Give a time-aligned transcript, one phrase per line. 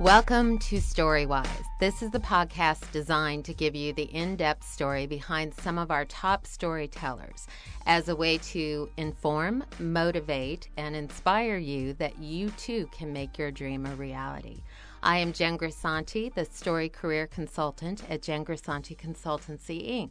[0.00, 1.64] Welcome to Storywise.
[1.80, 5.90] This is the podcast designed to give you the in depth story behind some of
[5.90, 7.48] our top storytellers
[7.84, 13.50] as a way to inform, motivate, and inspire you that you too can make your
[13.50, 14.62] dream a reality.
[15.02, 20.10] I am Jen Grisanti, the story career consultant at Jen Grisanti Consultancy, Inc.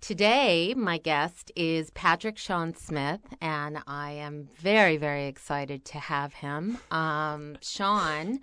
[0.00, 6.34] Today, my guest is Patrick Sean Smith, and I am very, very excited to have
[6.34, 6.78] him.
[6.90, 8.40] Um, Sean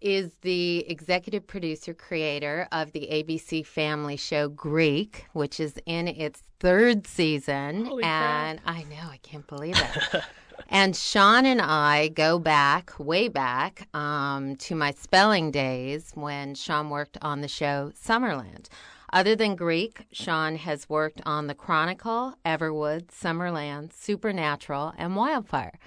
[0.00, 6.42] is the executive producer creator of the ABC family show Greek, which is in its
[6.60, 7.84] third season.
[7.84, 10.22] Holy and I know, I can't believe it.
[10.68, 16.90] and Sean and I go back, way back, um, to my spelling days when Sean
[16.90, 18.68] worked on the show Summerland.
[19.12, 25.78] Other than Greek, Sean has worked on The Chronicle, Everwood, Summerland, Supernatural, and Wildfire.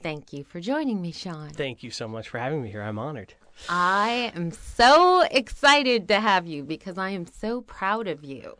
[0.00, 1.50] Thank you for joining me, Sean.
[1.50, 2.82] Thank you so much for having me here.
[2.82, 3.34] I'm honored.
[3.68, 8.56] I am so excited to have you because I am so proud of you.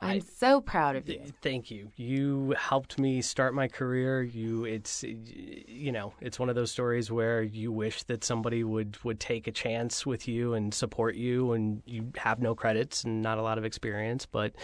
[0.00, 1.20] I'm I- so proud of you.
[1.42, 1.90] Thank you.
[1.96, 4.22] You helped me start my career.
[4.22, 8.96] You, it's, you know, it's one of those stories where you wish that somebody would
[9.02, 13.22] would take a chance with you and support you, and you have no credits and
[13.22, 14.54] not a lot of experience, but.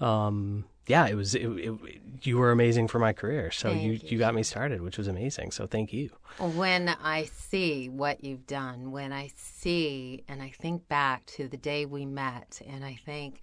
[0.00, 1.34] Um, yeah, it was.
[1.36, 1.74] It, it,
[2.22, 4.00] you were amazing for my career, so you, you.
[4.02, 5.52] you got me started, which was amazing.
[5.52, 6.10] So thank you.
[6.38, 11.56] When I see what you've done, when I see and I think back to the
[11.56, 13.40] day we met, and I think,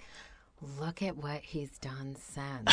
[0.79, 2.69] look at what he's done since.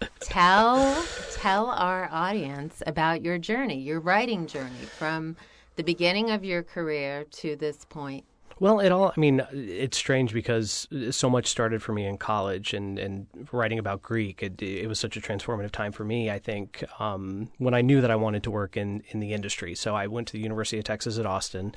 [0.20, 5.36] tell tell our audience about your journey, your writing journey from
[5.76, 8.24] the beginning of your career to this point.
[8.60, 12.74] Well, it all, I mean, it's strange because so much started for me in college
[12.74, 14.42] and, and writing about Greek.
[14.42, 18.00] It, it was such a transformative time for me, I think, um, when I knew
[18.00, 19.76] that I wanted to work in, in the industry.
[19.76, 21.72] So I went to the University of Texas at Austin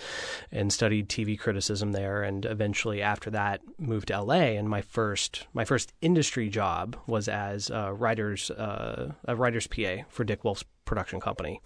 [0.52, 2.24] and studied TV criticism there.
[2.24, 4.34] And eventually, after that, moved to LA.
[4.58, 9.98] And my first, my first industry job was as a writer's, uh, a writer's PA
[10.10, 11.62] for Dick Wolf's production company.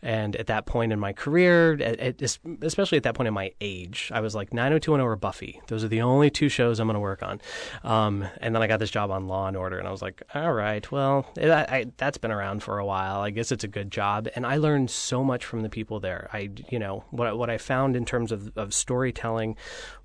[0.00, 2.22] And at that point in my career, at, at,
[2.62, 5.60] especially at that point in my age, I was like 90210 or Buffy.
[5.66, 7.42] Those are the only two shows I'm going to work on.
[7.84, 10.22] Um, and then I got this job on Law and Order, and I was like,
[10.34, 13.20] all right, well, it, I, that's been around for a while.
[13.20, 14.26] I guess it's a good job.
[14.34, 16.30] And I learned so much from the people there.
[16.32, 19.56] I, you know, what what I found in terms of, of storytelling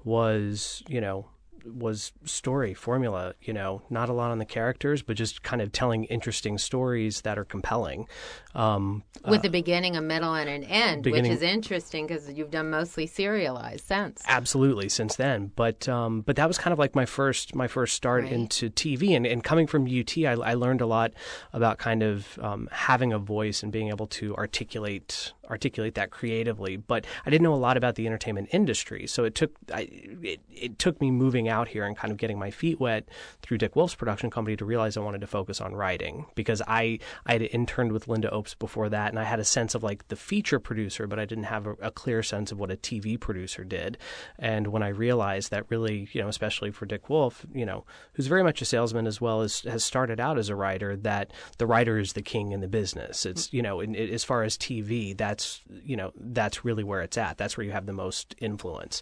[0.03, 1.25] was, you know,
[1.65, 5.71] was story formula you know not a lot on the characters but just kind of
[5.71, 8.07] telling interesting stories that are compelling.
[8.55, 12.71] Um, With a beginning, a middle, and an end, which is interesting because you've done
[12.71, 14.23] mostly serialized since.
[14.27, 15.51] absolutely since then.
[15.55, 18.31] But um, but that was kind of like my first my first start Right.
[18.33, 21.11] into TV and, and coming from UT I, I learned a lot
[21.53, 26.77] about kind of um, having a voice and being able to articulate articulate that creatively.
[26.77, 29.07] But I didn't know a lot about the entertainment industry.
[29.07, 29.81] So it took I,
[30.23, 33.07] it, it took me moving out here and kind of getting my feet wet
[33.41, 36.25] through Dick Wolf's production company to realize I wanted to focus on writing.
[36.35, 39.75] Because I I had interned with Lynda Obst before that and I had a sense
[39.75, 42.71] of like the feature producer but I didn't have a, a clear sense of what
[42.71, 43.97] a TV producer did.
[44.39, 48.27] And when I realized that really you know especially for Dick Wolf you know who's
[48.27, 51.67] very much a salesman as well as has started out as a writer that the
[51.67, 53.25] writer is the king in the business.
[53.25, 57.01] It's you know in, in, as far as TV that's you know that's really where
[57.01, 57.37] it's at.
[57.37, 59.01] That's where you have the most influence.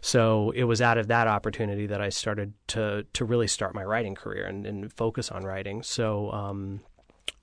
[0.00, 3.84] So it was out of that opportunity that I started to to really start my
[3.84, 6.80] writing career and, and focus on writing so um,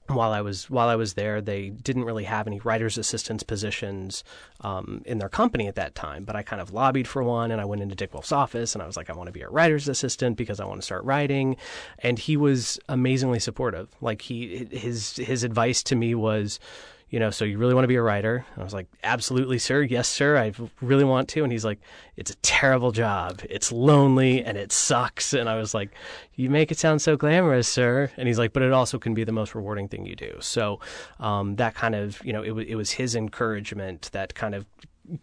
[0.10, 4.24] while I was while I was there, they didn't really have any writers' assistants positions
[4.62, 6.24] um, in their company at that time.
[6.24, 8.82] But I kind of lobbied for one, and I went into Dick Wolf's office, and
[8.82, 11.04] I was like, I want to be a writer's assistant because I want to start
[11.04, 11.58] writing.
[12.00, 13.90] And he was amazingly supportive.
[14.02, 16.60] Like he his his advice to me was.
[17.10, 18.46] You know, so you really want to be a writer?
[18.56, 19.82] I was like, absolutely, sir.
[19.82, 20.38] Yes, sir.
[20.38, 21.44] I really want to.
[21.44, 21.80] And he's like,
[22.16, 23.42] it's a terrible job.
[23.50, 25.34] It's lonely and it sucks.
[25.34, 25.90] And I was like,
[26.36, 28.12] you make it sound so glamorous, sir.
[28.16, 30.38] And he's like, but it also can be the most rewarding thing you do.
[30.40, 30.80] So
[31.20, 34.68] um, that kind of, you know, it, it was his encouragement that kind of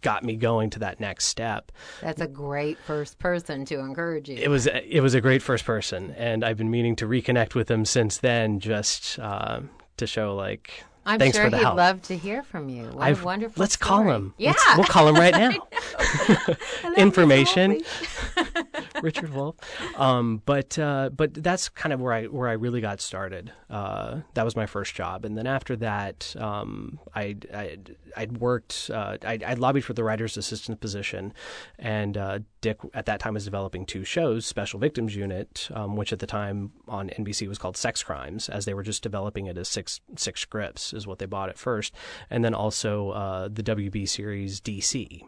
[0.01, 1.71] got me going to that next step.
[2.01, 4.35] That's a great first person to encourage you.
[4.35, 7.71] It was it was a great first person, and I've been meaning to reconnect with
[7.71, 9.61] him since then, just uh,
[9.95, 10.83] to show like.
[11.07, 11.77] I'm Thanks sure for the he'd help.
[11.77, 12.83] love to hear from you.
[12.89, 14.33] What I've- a wonderful let's call him.
[14.37, 14.51] Yeah.
[14.51, 15.49] Let's- we'll call him right now.
[15.49, 16.97] I love Mr.
[16.97, 17.81] Information.
[19.01, 19.55] Richard Wolf.
[19.99, 23.51] Um, but uh, but that's kind of where I where I really got started.
[23.69, 28.89] Uh, that was my first job, and then after that, um, I I'd, I'd worked.
[28.93, 31.33] Uh, I I lobbied for the writer's assistant position,
[31.79, 36.11] and uh, Dick at that time was developing two shows: Special Victims Unit, um, which
[36.13, 39.57] at the time on NBC was called Sex Crimes, as they were just developing it
[39.57, 41.93] as six six scripts is what they bought at first,
[42.29, 45.23] and then also uh, the WB series DC.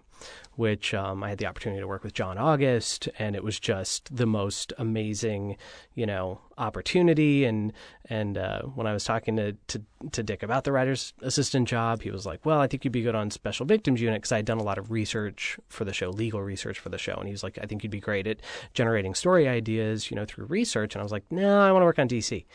[0.56, 4.13] which um, I had the opportunity to work with John August, and it was just
[4.13, 5.56] the most amazing,
[5.95, 7.45] you know, opportunity.
[7.45, 7.71] And
[8.10, 9.81] and uh, when I was talking to, to,
[10.12, 13.01] to Dick about the writer's assistant job, he was like, "Well, I think you'd be
[13.01, 15.94] good on special victims unit because I had done a lot of research for the
[15.94, 18.28] show, legal research for the show." And he was like, "I think you'd be great
[18.28, 18.38] at
[18.74, 21.86] generating story ideas, you know, through research." And I was like, "No, I want to
[21.86, 22.46] work on DC."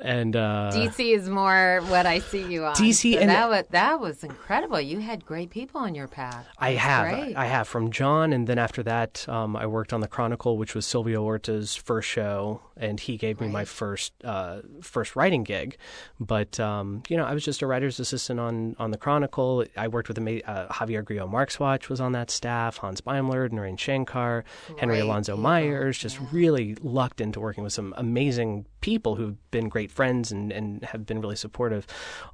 [0.00, 2.74] And uh, DC is more what I see you on.
[2.74, 4.80] DC So and- that was that was incredible.
[4.80, 6.46] You had great people on your path.
[6.58, 7.08] I have.
[7.08, 7.36] great.
[7.36, 10.74] I have from John, and then after that, um, I worked on the Chronicle, which
[10.74, 15.76] was Silvio Horta's first show, and he gave me my first uh, first writing gig.
[16.20, 16.77] But um,
[17.08, 19.64] you know, I was just a writer's assistant on on the Chronicle.
[19.76, 24.44] I worked with ama- uh, Javier Marxuach was on that staff, Hans Beimler, Naren Shankar,
[24.78, 25.98] Henry Great people, Myers.
[25.98, 26.26] Just yeah.
[26.32, 31.06] really lucked into working with some amazing people who've been great friends and, and have
[31.06, 31.86] been really supportive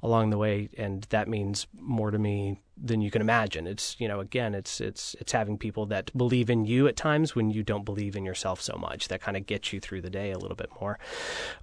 [0.03, 0.69] along the way.
[0.77, 3.67] And that means more to me than you can imagine.
[3.67, 7.35] It's you know again it's it's it's having people that believe in you at times
[7.35, 9.07] when you don't believe in yourself so much.
[9.07, 10.99] That kind of gets you through the day a little bit more.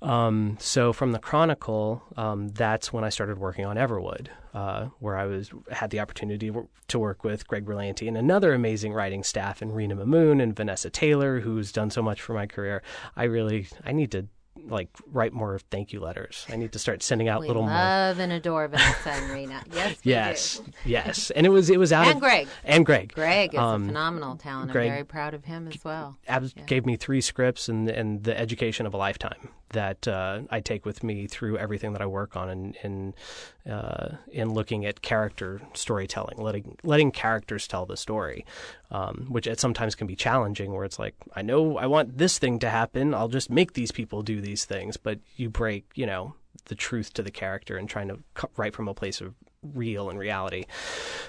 [0.00, 5.16] Um, so from the Chronicle, um, that's when I started working on Everwood, uh, where
[5.16, 6.50] I was had the opportunity
[6.88, 10.88] to work with Greg Berlanti and another amazing writing staff, and Rina Mimoun and Vanessa
[10.88, 12.82] Taylor, who's done so much for my career.
[13.16, 14.28] I really I need to
[14.68, 16.46] like write more thank you letters.
[16.48, 17.72] I need to start sending out We little more.
[17.72, 19.62] love and adore Vanessa and Rina.
[19.72, 22.48] Yes, Yes, yes, and it was it was out And of Greg.
[22.64, 23.12] and Greg.
[23.14, 24.70] Greg is Um, a phenomenal talent.
[24.72, 26.16] Greg- I'm very proud of him as well.
[26.28, 30.60] abs- gave me three scripts and and the education of a lifetime that uh, I
[30.60, 35.00] take with me through everything that I work on in in, uh, in looking at
[35.00, 38.44] character storytelling, letting letting characters tell the story,
[38.92, 40.72] um, which it sometimes can be challenging.
[40.72, 43.90] Where it's like, I know I want this thing to happen, I'll just make these
[43.90, 46.34] people do these things, but you break, you know,
[46.66, 50.10] the truth to the character and trying to co- write from a place of real
[50.10, 50.66] and reality.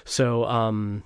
[0.04, 0.44] So.
[0.44, 1.02] Um,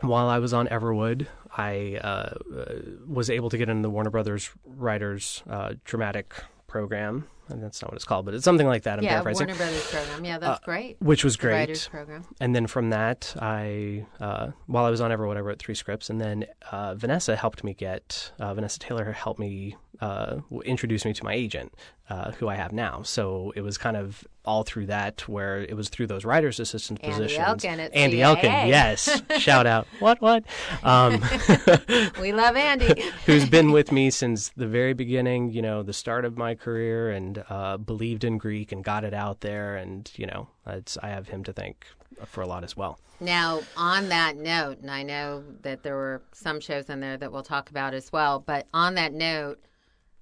[0.00, 1.26] while I was on Everwood,
[1.56, 2.74] I uh, uh,
[3.06, 6.34] was able to get into the Warner Brothers Writers uh, Dramatic
[6.68, 8.98] Program, and that's not what it's called, but it's something like that.
[8.98, 10.24] I'm yeah, paraphrasing, Warner Brothers program.
[10.24, 10.96] Yeah, that's great.
[11.00, 11.54] which was The great.
[11.54, 12.24] Writers program.
[12.40, 16.10] And then from that, I uh, while I was on Everwood, I wrote three scripts,
[16.10, 21.12] and then uh, Vanessa helped me get uh, Vanessa Taylor helped me uh, introduce me
[21.12, 21.74] to my agent,
[22.08, 23.02] uh, who I have now.
[23.02, 27.00] So it was kind of all through that, where it was through those writers' assistant
[27.02, 27.46] Andy positions.
[27.64, 28.22] Elkin at Andy CAA.
[28.22, 29.86] Elkin, yes, shout out.
[29.98, 30.44] What what?
[30.82, 31.20] Um,
[32.20, 33.02] We love Andy.
[33.26, 37.10] who's been with me since the very beginning, you know, the start of my career,
[37.10, 41.08] and uh, believed in Greek and got it out there, and you know, it's, I
[41.08, 41.86] have him to thank
[42.26, 42.98] for a lot as well.
[43.20, 47.32] Now, on that note, and I know that there were some shows in there that
[47.32, 49.58] we'll talk about as well, but on that note,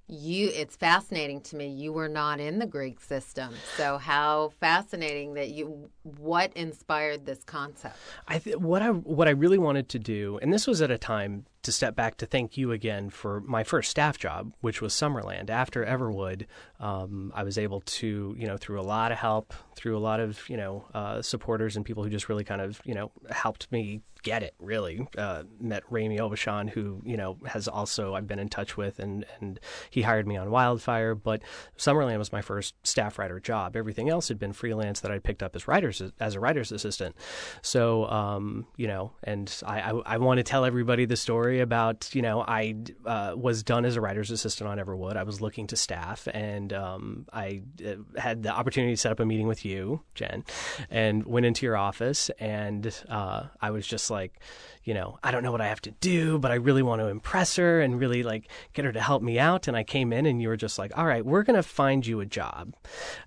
[0.09, 3.53] you it's fascinating to me you were not in the Greek system.
[3.77, 7.97] So how fascinating that you what inspired this concept?
[8.29, 10.99] I th- what I what I really wanted to do, and this was at a
[10.99, 14.95] time to step back to thank you again for my first staff job, which was
[14.95, 15.51] Summerland.
[15.51, 16.47] After Everwood,
[16.81, 20.21] um, I was able to, you know, through a lot of help, through a lot
[20.21, 23.71] of you know uh, supporters and people who just really kind of you know helped
[23.71, 24.55] me get it.
[24.59, 28.99] Really uh, met Rami Obashan, who you know has also I've been in touch with,
[28.99, 29.61] and and
[29.91, 31.15] he hired me on Wildfire.
[31.15, 31.43] But
[31.79, 33.77] Summerland was my first staff writer job.
[33.77, 37.15] Everything else had been freelance that I picked up as writers as a writer's assistant.
[37.63, 42.15] So um, you know, and I, I I want to tell everybody the story about
[42.15, 45.17] you know I uh, was done as a writer's assistant on Everwood.
[45.17, 49.21] I was looking to staff, and um, I uh, had the opportunity to set up
[49.21, 50.45] a meeting with you, Jen,
[50.91, 54.41] and went into your office, and uh, I was just like,
[54.87, 57.09] you know, I don't know what I have to do, but I really want to
[57.09, 59.67] impress her and really like get her to help me out.
[59.67, 62.21] And I came in, and you were just like, all right, we're gonna find you
[62.21, 62.73] a job,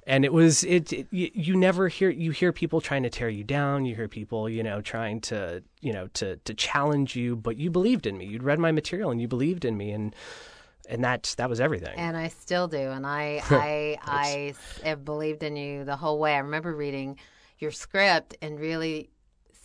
[0.08, 3.28] and it was it, it you, you never hear you hear people trying to tear
[3.28, 7.36] you down, you hear people you know trying to you know to to challenge you,
[7.36, 8.26] but you believed in me.
[8.26, 10.16] You'd read my material and you believed in me, and
[10.88, 11.98] and that that was everything.
[11.98, 12.78] And I still do.
[12.78, 14.54] And I, I, I,
[14.88, 16.36] have believed in you the whole way.
[16.36, 17.20] I remember reading
[17.60, 19.10] your script and really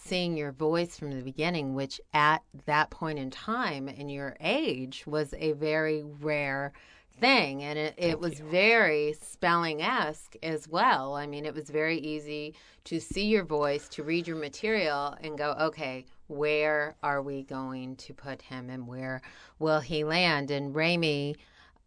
[0.04, 5.04] seeing your voice from the beginning, which at that point in time in your age
[5.06, 6.72] was a very rare
[7.20, 7.62] thing.
[7.62, 11.14] And it, it was very spelling esque as well.
[11.14, 15.38] I mean, it was very easy to see your voice, to read your material, and
[15.38, 19.22] go, okay, where are we going to put him and where
[19.58, 20.50] will he land?
[20.50, 21.36] And Rami,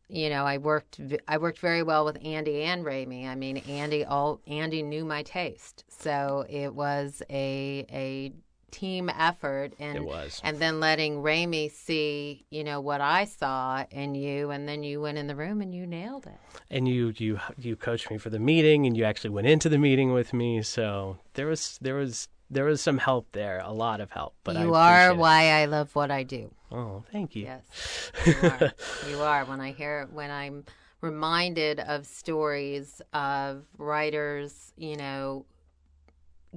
[0.10, 3.28] you know, I worked I worked very well with Andy and Rami.
[3.28, 8.32] I mean, Andy all Andy knew my taste, so it was a a
[8.70, 10.42] team effort and It was.
[10.44, 15.00] and then letting Rami see, you know, what I saw in you, and then you
[15.02, 16.38] went in the room and you nailed it.
[16.70, 19.78] and you you you coached me for the meeting and you actually went into the
[19.78, 24.00] meeting with me so there was there was there was some help there, a lot
[24.02, 24.36] of help.
[24.44, 25.22] But you I are appreciate it.
[25.22, 26.54] why I love what I do.
[26.72, 27.44] Oh, thank you.
[27.44, 28.72] Yes, you are.
[29.10, 29.46] you are.
[29.46, 30.66] When I hear, when I'm
[31.02, 35.46] reminded of stories of writers, you know,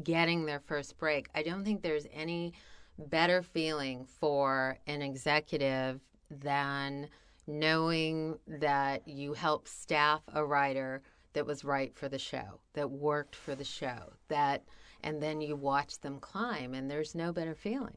[0.03, 2.55] getting their first break, I don't think there's any
[2.99, 7.09] better feeling for an executive than
[7.47, 13.35] knowing that you help staff a writer that was right for the show, that worked
[13.35, 14.65] for the show, that
[15.03, 17.97] and then you watch them climb and there's no better feeling.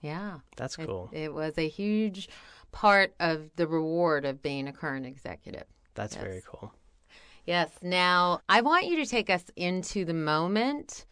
[0.00, 0.38] Yeah.
[0.56, 1.10] That's It- cool.
[1.12, 2.28] It, was a huge
[2.72, 5.64] part of the reward of being a current executive.
[5.94, 6.24] That's yes.
[6.24, 6.72] very cool.
[7.46, 7.70] Yes.
[7.82, 11.06] Now, I want you to take us into the moment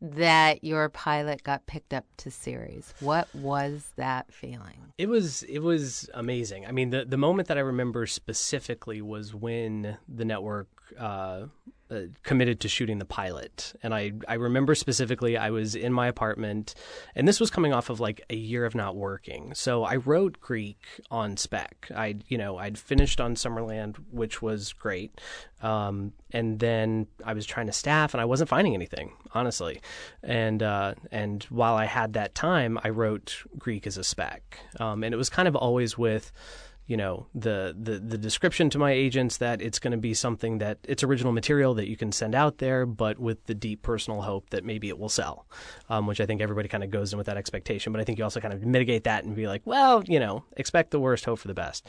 [0.00, 2.92] that your pilot got picked up to series.
[3.00, 4.92] What was that feeling?
[4.98, 6.66] It was it was amazing.
[6.66, 10.68] I mean, the the moment that I remember specifically was when the network
[10.98, 11.46] uh,
[11.90, 16.06] uh, committed to shooting the pilot, and I I remember specifically I was in my
[16.06, 16.74] apartment,
[17.14, 19.52] and this was coming off of like a year of not working.
[19.54, 21.90] So I wrote Greek on spec.
[21.94, 25.20] I you know I'd finished on Summerland, which was great,
[25.62, 29.82] um, and then I was trying to staff, and I wasn't finding anything honestly,
[30.22, 35.04] and uh, and while I had that time, I wrote Greek as a spec, um,
[35.04, 36.32] and it was kind of always with
[36.86, 40.58] you know the the the description to my agents that it's going to be something
[40.58, 44.22] that it's original material that you can send out there, but with the deep personal
[44.22, 45.46] hope that maybe it will sell,
[45.88, 47.92] um, which I think everybody kind of goes in with that expectation.
[47.92, 50.44] But I think you also kind of mitigate that and be like, well, you know,
[50.56, 51.86] expect the worst, hope for the best.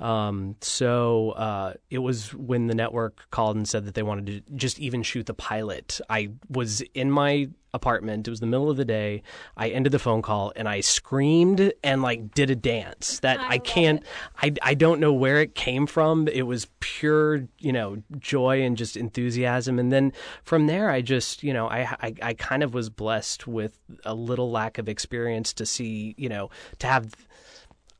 [0.00, 4.54] Um, so uh, it was when the network called and said that they wanted to
[4.54, 6.00] just even shoot the pilot.
[6.08, 8.26] I was in my apartment.
[8.26, 9.22] It was the middle of the day.
[9.56, 13.58] I ended the phone call and I screamed and like did a dance that I,
[13.58, 14.02] can't
[14.42, 16.26] I I don't know where it came from.
[16.26, 21.42] It was pure, you know, joy and just enthusiasm and then from there I just,
[21.42, 25.52] you know, I I, I kind of was blessed with a little lack of experience
[25.54, 27.27] to see, you know, to have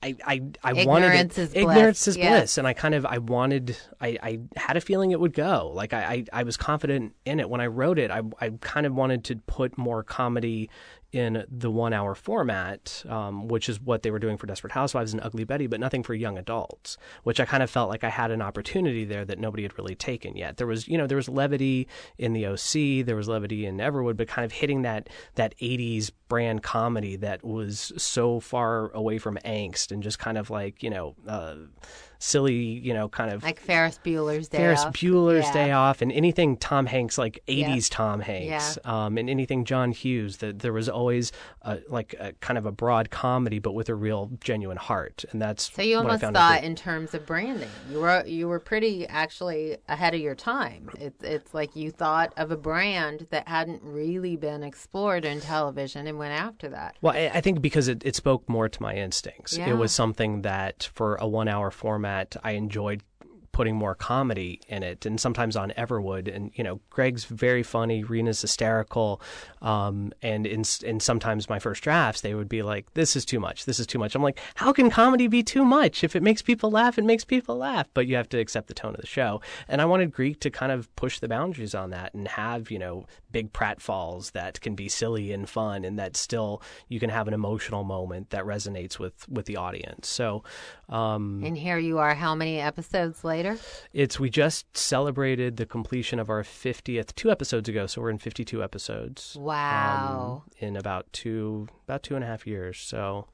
[0.00, 1.06] I, I, I wanted
[1.54, 2.08] Ignorance bliss.
[2.08, 2.40] is Yes.
[2.40, 5.72] bliss, and I kind of I wanted I, I had a feeling it would go.
[5.74, 5.98] Like I,
[6.32, 8.10] I, I was confident in it when I wrote it.
[8.10, 10.70] I I kind of wanted to put more comedy
[11.10, 15.14] in the one hour format, um, which is what they were doing for Desperate Housewives
[15.14, 16.96] and Ugly Betty, but nothing for young adults.
[17.24, 19.94] Which I kind of felt like I had an opportunity there that nobody had really
[19.94, 20.58] taken yet.
[20.58, 21.88] There was you know there was levity
[22.18, 26.12] in the OC, there was levity in Everwood, but kind of hitting that that '80s
[26.28, 30.90] brand comedy that was so far away from angst and just kind of like you
[30.90, 31.54] know uh,
[32.20, 34.92] silly you know kind of Like Ferris Bueller's Day Ferris Off.
[34.92, 35.52] Bueller's Yeah.
[35.52, 39.06] Day Off and anything Tom Hanks like 80s Tom Hanks Yeah.
[39.06, 41.30] um, and anything John Hughes that there was always
[41.62, 45.40] a, like a, kind of a broad comedy but with a real genuine heart and
[45.40, 47.68] that's So you what I almost thought in terms of branding.
[47.90, 50.90] You were you were pretty actually ahead of your time.
[50.98, 56.08] It's it's like you thought of a brand that hadn't really been explored in television
[56.08, 56.96] and went after that.
[57.00, 59.56] Well, I, I think because it, it spoke more to my instincts.
[59.56, 59.70] Yeah.
[59.70, 63.02] It was something that, for a one hour format, I enjoyed
[63.58, 66.32] putting more comedy in it and sometimes on Everwood.
[66.32, 69.20] And you know Greg's very funny Rina's hysterical
[69.60, 73.64] um, and in sometimes my first drafts they would be like this is too much.
[73.64, 74.14] This is too much.
[74.14, 76.04] I'm like how can comedy be too much?
[76.04, 77.88] If it makes people laugh it makes people laugh.
[77.94, 79.40] But you have to accept the tone of the show.
[79.66, 82.78] And I wanted Greek to kind of push the boundaries on that and have you
[82.78, 87.26] know big pratfalls that can be silly and fun and that still you can have
[87.26, 90.06] an emotional moment that resonates with with the audience.
[90.06, 90.44] So
[90.88, 92.14] um, And here you are.
[92.14, 93.47] How many episodes later?
[93.92, 98.18] It's we just celebrated the completion of our 50th two episodes ago, so we're in
[98.18, 99.36] 52 episodes.
[99.38, 100.42] Wow.
[100.44, 102.78] um, in about two about two and a half years.
[102.78, 103.26] So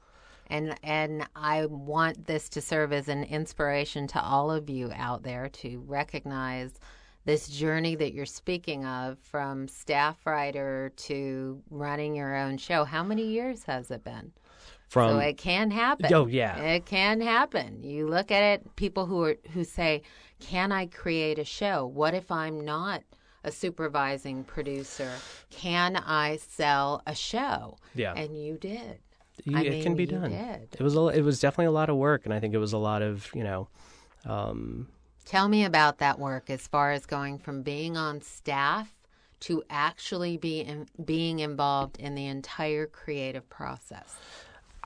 [0.47, 5.23] And and I want this to serve as an inspiration to all of you out
[5.23, 6.79] there to recognize
[7.25, 12.83] this journey that you're speaking of from staff writer to running your own show.
[12.83, 14.31] How many years has it been?
[14.95, 16.11] From so it can happen.
[16.13, 16.57] Oh, yeah.
[16.57, 17.83] It can happen.
[17.83, 20.01] You look at it, people who are who say,
[20.39, 21.85] "Can I create a show?
[21.85, 23.03] What if I'm not
[23.43, 25.11] a supervising producer?
[25.49, 28.13] Can I sell a show?" Yeah.
[28.15, 28.99] And you did.
[29.43, 30.31] you- I it can be done.
[30.31, 30.75] did.
[30.79, 32.71] It was a, it was definitely a lot of work, and I think it was
[32.73, 33.67] a lot of you know.
[34.25, 34.87] Um,
[35.25, 38.95] Tell me about that work as far as going from being on staff
[39.41, 44.15] to actually be in, being involved in the entire creative process.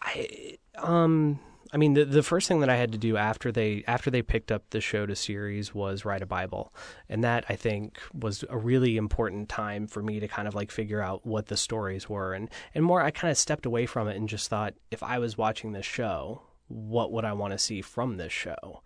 [0.02, 1.40] I um
[1.72, 4.22] I mean the the first thing that I had to do after they after they
[4.22, 6.74] picked up the show to series was write a Bible.
[7.08, 10.72] And that I think was a really important time for me to kind of like
[10.72, 14.08] figure out what the stories were and and more I kind of stepped away from
[14.08, 17.60] it and just thought if I was watching this show, what would I want to
[17.60, 18.82] see from this show?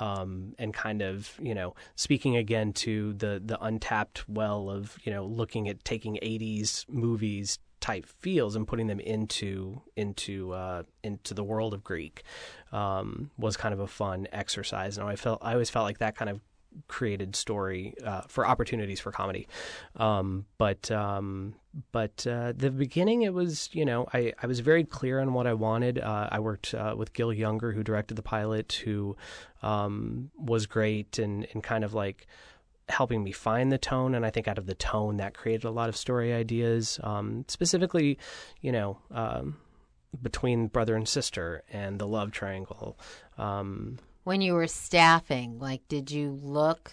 [0.00, 5.12] um, and kind of you know speaking again to the the untapped well of you
[5.12, 11.34] know looking at taking 80s movies type feels and putting them into into uh, into
[11.34, 12.22] the world of Greek
[12.72, 14.96] um, was kind of a fun exercise.
[14.96, 16.40] And I felt I always felt like that kind of
[16.88, 19.46] created story uh, for opportunities for comedy.
[19.96, 21.56] Um, but um,
[21.90, 25.46] but uh, the beginning, it was you know I, I was very clear on what
[25.46, 25.98] I wanted.
[25.98, 29.16] Uh, I worked uh, with Gil Junger, who directed the pilot, who
[29.62, 32.26] um, was great and and kind of like
[32.92, 34.14] helping me find the tone.
[34.14, 37.00] And I think out of the tone, that created a lot of story ideas.
[37.02, 38.18] Um, specifically,
[38.60, 38.98] you know.
[39.10, 39.56] Um,
[40.20, 42.98] between brother and sister and the love triangle
[43.38, 46.92] um, when you were staffing, like, did you look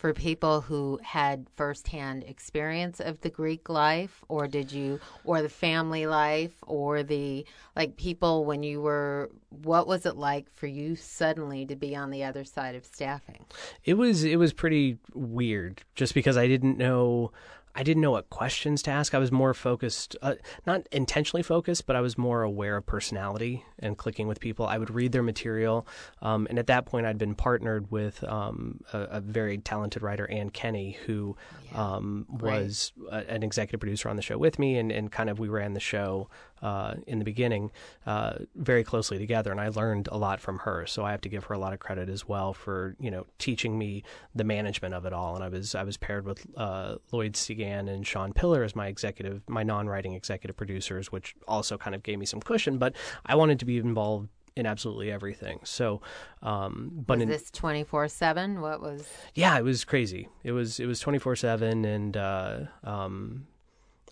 [0.00, 5.48] for people who had firsthand experience of the Greek life, or did you, or the
[5.50, 7.44] family life, or the
[7.76, 9.30] like people when you were?
[9.50, 13.44] What was it like for you suddenly to be on the other side of staffing?
[13.84, 17.30] It was it was pretty weird, just because I didn't know
[17.74, 19.14] I didn't know what questions to ask.
[19.14, 20.34] I was more focused, uh,
[20.66, 24.66] not intentionally focused, but I was more aware of personality and clicking with people.
[24.66, 25.86] I would read their material,
[26.20, 30.28] um, and at that point, I'd been partnered with um, a, a, very talented writer,
[30.30, 31.36] Anne Kenny, who
[31.70, 31.94] yeah.
[31.94, 35.38] um, was a, an executive producer on the show with me, and, and kind of
[35.38, 36.28] we ran the show
[36.62, 37.70] uh, in the beginning
[38.06, 40.86] uh, very closely together, and I learned a lot from her.
[40.86, 43.26] So I have to give her a lot of credit as well for you know
[43.38, 44.02] teaching me
[44.34, 45.34] the management of it all.
[45.34, 48.86] And I was I was paired with uh, Lloyd Segan and Shawn Piller as my
[48.86, 52.78] executive, my non-writing executive producers, which also kind of gave me some cushion.
[52.78, 52.94] But
[53.26, 55.60] I wanted to be involved in absolutely everything.
[55.64, 56.00] So,
[56.42, 58.60] um, but was in, this twenty four seven?
[58.60, 59.08] What was?
[59.34, 60.28] Yeah, it was crazy.
[60.44, 63.46] It was it was twenty four seven, and uh, um,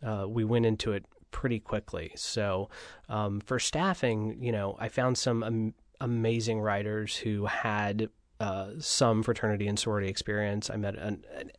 [0.03, 2.13] uh, we went into it pretty quickly.
[2.17, 2.69] So
[3.09, 8.09] um, for staffing, you know, I found some am- amazing writers who had
[8.41, 10.71] uh, some fraternity and sorority experience.
[10.71, 11.51] I met an, an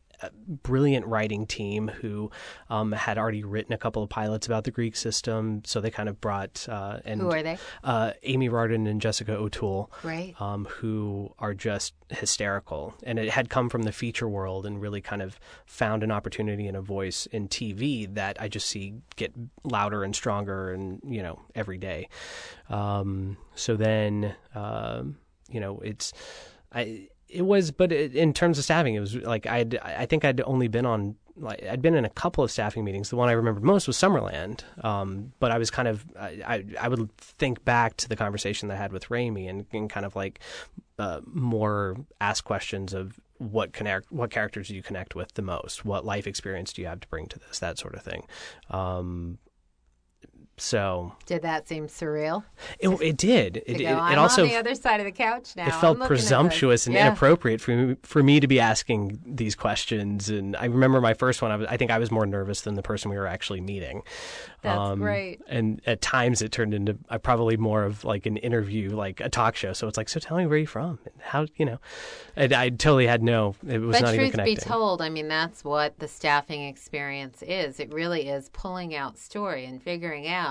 [0.46, 2.30] brilliant writing team who
[2.68, 5.62] um, had already written a couple of pilots about the Greek system.
[5.64, 7.58] So they kind of brought uh, and who are they?
[7.82, 10.34] Uh, Amy Rardin and Jessica O'Toole, right?
[10.40, 15.00] Um, who are just hysterical, and it had come from the feature world and really
[15.00, 19.32] kind of found an opportunity and a voice in TV that I just see get
[19.64, 22.08] louder and stronger, and you know every day.
[22.68, 25.02] Um, so then, uh,
[25.48, 26.12] you know, it's
[26.72, 30.24] I it was, but it, in terms of staffing, it was like I I think
[30.24, 33.10] I'd only been on like I'd been in a couple of staffing meetings.
[33.10, 36.88] The one I remembered most was Summerland, um, but I was kind of I, I
[36.88, 40.16] would think back to the conversation that I had with Ramy and, and kind of
[40.16, 40.40] like
[40.98, 45.84] uh, more ask questions of what connect what characters do you connect with the most,
[45.84, 48.26] what life experience do you have to bring to this, that sort of thing.
[48.70, 49.38] Um,
[50.60, 52.44] so did that seem surreal?
[52.78, 53.62] It, it did.
[53.66, 55.66] It, go, it, it also on the other side of the couch now.
[55.66, 57.08] It felt presumptuous and yeah.
[57.08, 60.28] inappropriate for me, for me to be asking these questions.
[60.28, 61.50] And I remember my first one.
[61.50, 64.02] I, was, I think I was more nervous than the person we were actually meeting.
[64.62, 65.40] That's um, great.
[65.48, 69.28] And at times it turned into uh, probably more of like an interview, like a
[69.28, 69.72] talk show.
[69.72, 71.78] So it's like, so tell me where you're from, and how you know.
[72.36, 73.54] I, I totally had no.
[73.66, 74.54] It was but not truth even connecting.
[74.56, 77.80] be told, I mean that's what the staffing experience is.
[77.80, 80.49] It really is pulling out story and figuring out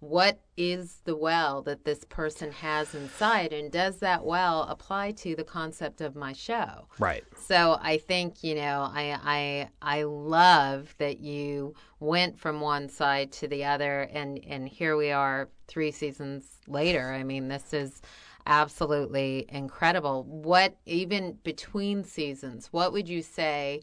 [0.00, 5.34] what is the well that this person has inside and does that well apply to
[5.34, 6.86] the concept of my show?
[6.98, 7.24] Right.
[7.36, 13.32] So i think you know i i i love that you went from one side
[13.32, 17.12] to the other and and here we are 3 seasons later.
[17.12, 18.02] I mean this is
[18.46, 20.24] absolutely incredible.
[20.24, 23.80] What even between seasons what would you say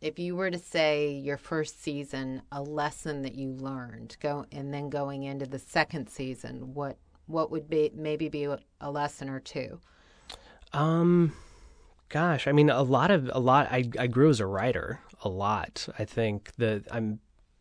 [0.00, 4.72] if you were to say your first season a lesson that you learned go and
[4.72, 8.44] then going into the second season what what would be maybe be
[8.80, 9.78] a lesson or two?
[10.72, 11.32] Um
[12.08, 15.28] gosh i mean a lot of a lot i i grew as a writer a
[15.28, 15.86] lot.
[15.98, 17.20] I think that i'm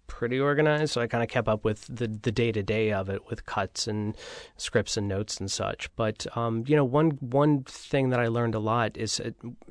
[0.09, 3.07] pretty organized, so I kind of kept up with the the day to day of
[3.07, 4.17] it with cuts and
[4.57, 5.89] scripts and notes and such.
[5.95, 9.21] But um, you know, one one thing that I learned a lot is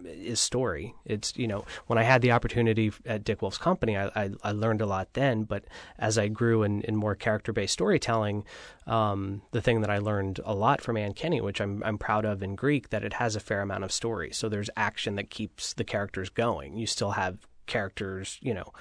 [0.05, 0.95] is story.
[1.05, 4.53] It's you know, when I had the opportunity at Dick Wolf's company, I I, I
[4.53, 5.43] learned a lot then.
[5.43, 5.65] But
[5.99, 8.45] as I grew in, in more character based storytelling,
[8.87, 12.25] um, the thing that I learned a lot from Anne Kenny, which I'm I'm proud
[12.25, 14.31] of in Greek, that it has a fair amount of story.
[14.33, 16.77] So there's action that keeps the characters going.
[16.77, 18.73] You still have characters, you know,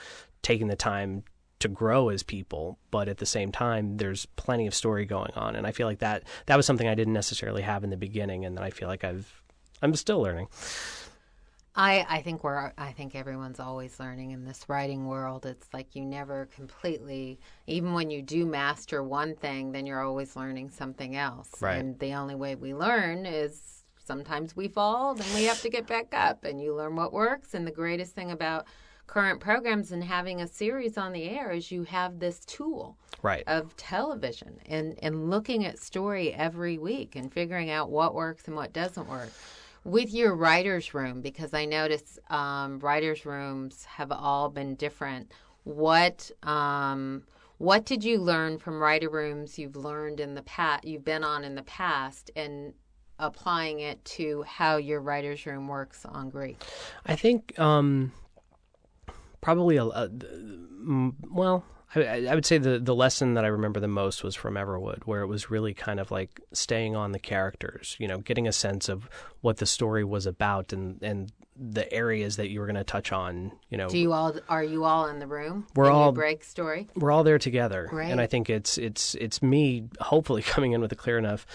[0.41, 1.23] taking the time
[1.59, 5.55] to grow as people, but at the same time, there's plenty of story going on,
[5.55, 8.45] and I feel like that that was something I didn't necessarily have in the beginning,
[8.45, 9.41] and that I feel like I've
[9.81, 10.47] I'm still learning.
[11.75, 15.45] I I think we're I think everyone's always learning in this writing world.
[15.45, 20.35] It's like you never completely, even when you do master one thing, then you're always
[20.35, 21.49] learning something else.
[21.61, 21.77] Right.
[21.77, 25.85] And the only way we learn is sometimes we fall, then we have to get
[25.85, 27.53] back up, and you learn what works.
[27.53, 28.65] And the greatest thing about
[29.07, 33.43] current programs and having a series on the air is you have this tool right
[33.47, 38.55] of television and and looking at story every week and figuring out what works and
[38.55, 39.31] what doesn't work
[39.83, 45.31] with your writers room because i notice um, writers rooms have all been different
[45.63, 47.23] what um,
[47.57, 51.43] what did you learn from writer rooms you've learned in the past you've been on
[51.43, 52.73] in the past and
[53.19, 56.61] applying it to how your writers room works on Greek?
[57.05, 58.11] I think um,
[59.41, 60.09] probably a, a
[61.29, 61.63] well.
[61.95, 65.03] I, I, would say the, the lesson that I remember the most was from Everwood,
[65.05, 68.51] where it was really kind of like staying on the characters, you know, getting a
[68.51, 72.75] sense of what the story was about and, and the areas that you were going
[72.75, 73.51] to touch on.
[73.69, 75.67] You know, do you all are you all in the room?
[75.75, 76.87] We're all break story.
[76.95, 78.09] We're all there together, right.
[78.11, 81.45] and I think it's it's it's me hopefully coming in with a clear enough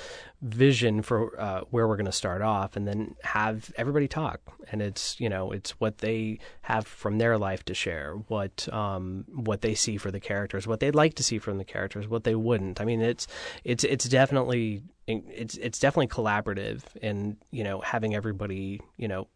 [0.42, 4.40] vision for uh, where we're going to start off, and then have everybody talk.
[4.70, 9.24] And it's you know it's what they have from their life to share, what um,
[9.28, 12.24] what they see for the characters, what they'd like to see from the characters, what
[12.24, 12.80] they wouldn't.
[12.80, 13.26] I mean, it's
[13.64, 19.28] it's it's definitely it's it's definitely collaborative, and you know having everybody you know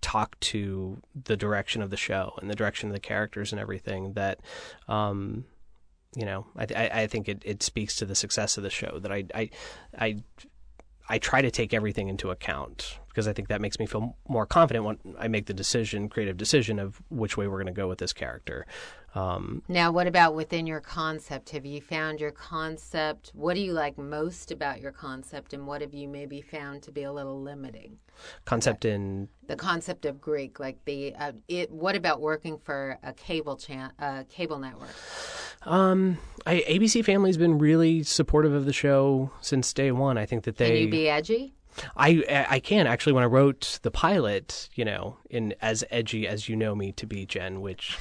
[0.00, 4.12] talk to the direction of the show and the direction of the characters and everything
[4.14, 4.40] that
[4.88, 5.44] um,
[6.14, 8.98] you know I, I, I think it, it speaks to the success of the show
[9.00, 9.50] that I, I
[9.98, 10.22] I
[11.10, 14.46] I try to take everything into account because I think that makes me feel more
[14.46, 17.88] confident when I make the decision, creative decision of which way we're going to go
[17.88, 18.64] with this character.
[19.14, 21.50] Um, now, what about within your concept?
[21.50, 23.32] Have you found your concept?
[23.34, 26.92] What do you like most about your concept, and what have you maybe found to
[26.92, 27.98] be a little limiting?
[28.44, 31.72] Concept in the concept of Greek, like the uh, it.
[31.72, 34.94] What about working for a cable chan- uh, cable network?
[35.62, 40.18] Um, I, ABC Family's been really supportive of the show since day one.
[40.18, 40.68] I think that they.
[40.68, 41.54] Can you be edgy?
[41.96, 46.48] I I can actually when I wrote the pilot, you know, in as edgy as
[46.48, 47.98] you know me to be, Jen, which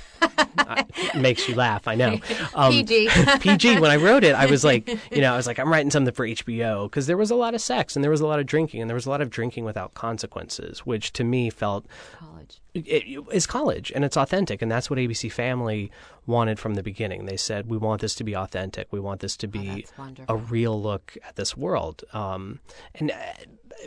[1.15, 1.87] makes you laugh.
[1.87, 2.19] I know.
[2.55, 3.09] Um, PG.
[3.39, 3.79] PG.
[3.79, 6.13] When I wrote it, I was like, you know, I was like, I'm writing something
[6.13, 8.45] for HBO because there was a lot of sex and there was a lot of
[8.45, 11.85] drinking and there was a lot of drinking without consequences, which to me felt
[12.17, 12.61] college.
[12.73, 15.91] It, it is college and it's authentic, and that's what ABC Family
[16.25, 17.25] wanted from the beginning.
[17.25, 18.87] They said, we want this to be authentic.
[18.91, 22.03] We want this to oh, be oh, a real look at this world.
[22.13, 22.59] Um,
[22.95, 23.15] and uh,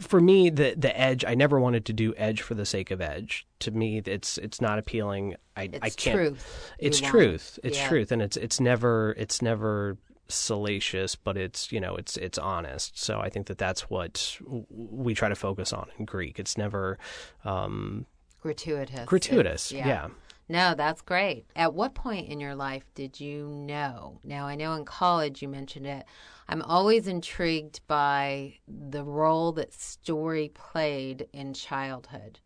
[0.01, 1.25] for me, the the edge.
[1.25, 3.47] I never wanted to do edge for the sake of edge.
[3.61, 5.37] To me, it's it's not appealing.
[5.57, 6.17] I it's I can't.
[6.17, 6.73] Truth.
[6.79, 7.59] It's truth.
[7.63, 7.67] Want.
[7.69, 7.89] It's yeah.
[7.89, 12.99] truth, and it's it's never it's never salacious, but it's you know it's it's honest.
[12.99, 14.39] So I think that that's what
[14.71, 16.39] we try to focus on in Greek.
[16.39, 16.99] It's never
[17.45, 18.07] um,
[18.41, 19.07] gratuitous.
[19.07, 19.87] Gratuitous, yeah.
[19.87, 20.09] yeah.
[20.49, 21.47] No, that's great.
[21.57, 24.21] At what point in your life did you know?
[24.23, 26.05] Now, I know in college you mentioned it.
[26.53, 32.41] I'm always intrigued by the role that story played in childhood.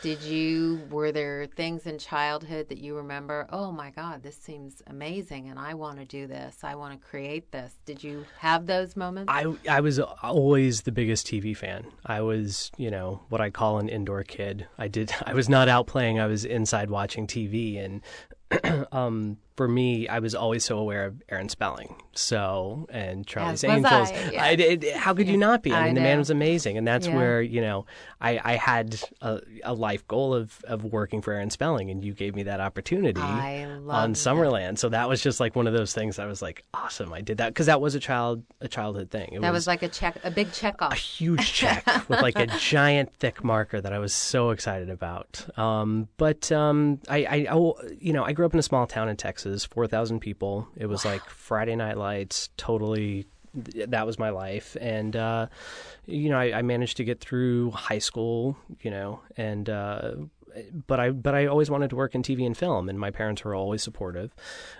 [0.00, 3.46] Did you were there things in childhood that you remember?
[3.50, 6.60] Oh my God, this seems amazing, and I want to do this.
[6.62, 7.74] I want to create this.
[7.84, 9.30] Did you have those moments?
[9.30, 11.84] I I was always the biggest TV fan.
[12.06, 14.66] I was you know what I call an indoor kid.
[14.78, 16.18] I did I was not out playing.
[16.18, 18.00] I was inside watching TV, and
[18.92, 23.70] um, for me, I was always so aware of Aaron Spelling, so and Charlie's As
[23.70, 24.10] Angels.
[24.10, 24.92] I, yeah.
[24.94, 25.72] I, how could you not be?
[25.72, 26.00] I, I mean, know.
[26.00, 27.14] the man was amazing, and that's yeah.
[27.14, 27.86] where you know
[28.20, 32.14] I, I had a, a, life goal of, of working for Aaron Spelling, and you
[32.14, 34.70] gave me that opportunity on Summerland.
[34.70, 34.78] That.
[34.78, 36.18] So that was just like one of those things.
[36.18, 39.34] I was like, awesome, I did that because that was a child a childhood thing.
[39.34, 42.22] It that was, was, like a check, a big check off, a huge check with
[42.22, 45.46] like a giant thick marker that I was so excited about.
[45.56, 49.08] Um, but um, I, I, I, you know, I grew up in a small town
[49.08, 50.68] in Texas, four thousand people.
[50.76, 51.12] It was wow.
[51.12, 53.26] like Friday Night Lights, totally.
[53.54, 55.46] That was my life, and uh,
[56.06, 58.56] you know, I, I, managed to get through high school.
[58.80, 60.14] You know, and uh,
[60.86, 63.44] but I but I always wanted to work in TV and film, and my parents
[63.44, 64.34] were always supportive.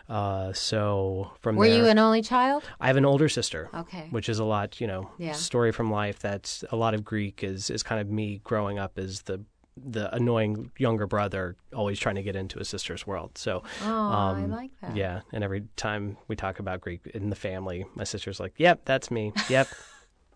[0.09, 2.65] Uh, so from were there, you an only child?
[2.81, 3.71] I have an older sister.
[3.75, 4.81] Okay, which is a lot.
[4.81, 5.33] You know, yeah.
[5.33, 6.19] story from life.
[6.19, 9.45] That's a lot of Greek is is kind of me growing up as the
[9.77, 13.37] the annoying younger brother always trying to get into his sister's world.
[13.37, 14.97] So, oh, um, I like that.
[14.97, 18.83] Yeah, and every time we talk about Greek in the family, my sister's like, "Yep,
[18.85, 19.33] that's me.
[19.49, 19.69] Yep."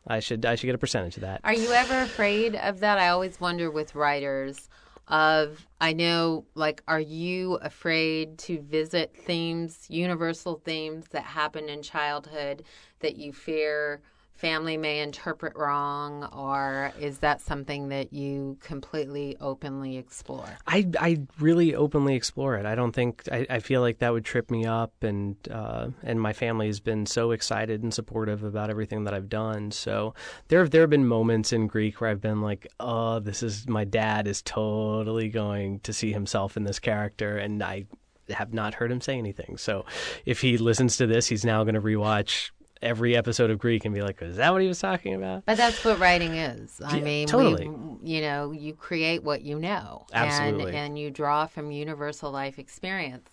[0.07, 1.41] I should I should get a percentage of that.
[1.45, 2.99] Are you ever afraid of that?
[2.99, 4.69] I always wonder with writers
[5.07, 11.83] of I know like are you afraid to visit themes, universal themes that happen in
[11.83, 12.65] childhood
[13.01, 14.01] that you fear
[14.39, 20.49] family may interpret wrong, or is that something that you completely openly explore?
[20.65, 22.65] I, I really openly explore it.
[22.65, 26.21] I don't think I, I feel like that would trip me up, and uh, and
[26.21, 29.73] my family has been so excited and supportive about everything that I've done.
[29.73, 30.15] So
[30.47, 33.85] there there have been moments in Greek where I've been like, oh, this is my
[33.85, 37.87] dad is totally going to see himself in this character, and I
[38.31, 39.57] have not heard him say anything.
[39.57, 39.85] So
[40.25, 42.51] if he listens to this, he's now going to rewatch
[42.83, 45.57] every episode of Greek and be like, "Is that what he was talking about?" But
[45.57, 46.81] that's what writing is.
[46.85, 47.69] I Yeah, mean, totally.
[47.69, 50.67] we, you know, you create what you know, Absolutely.
[50.77, 53.29] and and you draw from universal life experience.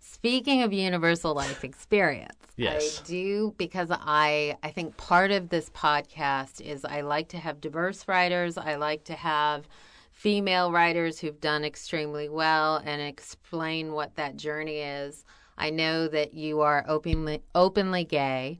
[0.00, 3.00] Speaking of universal life experience, Yes.
[3.00, 7.60] I do because I I think part of this podcast is I like to have
[7.60, 8.58] diverse writers.
[8.58, 9.68] I like to have
[10.12, 15.24] female writers who've done extremely well and explain what that journey is.
[15.56, 18.58] I know that you are openly openly gay.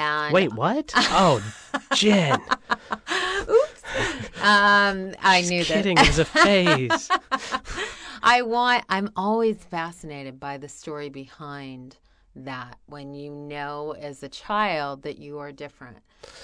[0.00, 0.92] And Wait, what?
[0.96, 1.42] Oh,
[1.94, 2.32] Jen,
[4.42, 5.66] um, I knew that.
[5.66, 5.96] kidding.
[5.98, 7.10] Was a phase.
[8.22, 8.84] I want.
[8.88, 11.98] I'm always fascinated by the story behind
[12.34, 12.78] that.
[12.86, 15.98] When you know as a child that you are different,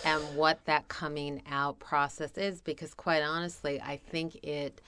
[0.04, 4.82] and what that coming out process is, because quite honestly, I think it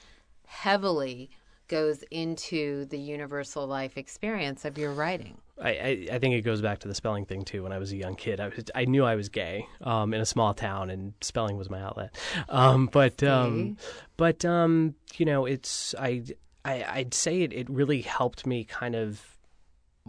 [0.46, 1.30] heavily
[1.68, 5.38] goes into the universal life experience of your writing.
[5.60, 7.62] I, I, I think it goes back to the spelling thing too.
[7.62, 10.20] When I was a young kid, I was I knew I was gay um, in
[10.20, 12.14] a small town, and spelling was my outlet.
[12.48, 13.76] Um, but um,
[14.16, 16.24] but um, you know, it's I,
[16.64, 19.37] I I'd say it, it really helped me kind of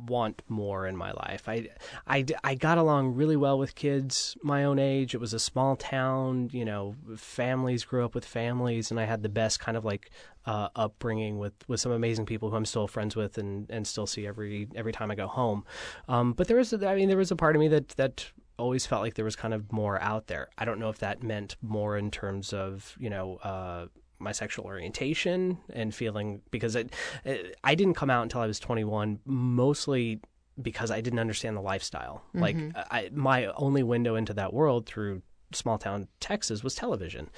[0.07, 1.47] want more in my life.
[1.47, 1.67] I,
[2.07, 5.13] I, I got along really well with kids my own age.
[5.13, 9.23] It was a small town, you know, families grew up with families, and I had
[9.23, 10.11] the best kind of like
[10.45, 14.07] uh, upbringing with, with some amazing people who I'm still friends with and, and still
[14.07, 15.65] see every every time I go home.
[16.07, 18.85] Um, but there was, I mean, there was a part of me that that always
[18.85, 20.49] felt like there was kind of more out there.
[20.57, 23.37] I don't know if that meant more in terms of you know.
[23.37, 23.87] Uh,
[24.19, 28.59] my sexual orientation and feeling because it, it, I didn't come out until I was
[28.59, 30.21] 21, mostly
[30.61, 32.23] because I didn't understand the lifestyle.
[32.33, 32.55] Like
[32.91, 35.21] I, my only window into that world through
[35.53, 37.29] small town Texas was television.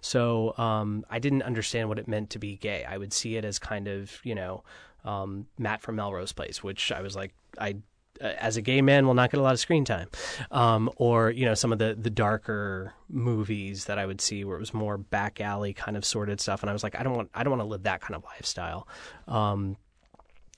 [0.00, 2.84] So um, I didn't understand what it meant to be gay.
[2.84, 4.62] I would see it as kind of, you know,
[5.04, 7.76] um, Matt from Melrose Place, which I was like, I
[8.20, 10.08] as a gay man will not get a lot of screen time,
[10.50, 14.56] um, or you know some of the the darker movies that I would see where
[14.56, 17.14] it was more back alley kind of sordid stuff, and I was like, I don't
[17.14, 18.86] want I don't want to live that kind of lifestyle.
[19.26, 19.76] Um,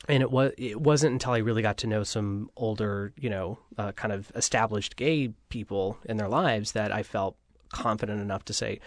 [0.08, 3.58] and it was it wasn't until I really got to know some older, you know,
[3.78, 7.36] uh, kind of established gay people in their lives that I felt
[7.70, 8.80] confident enough to say,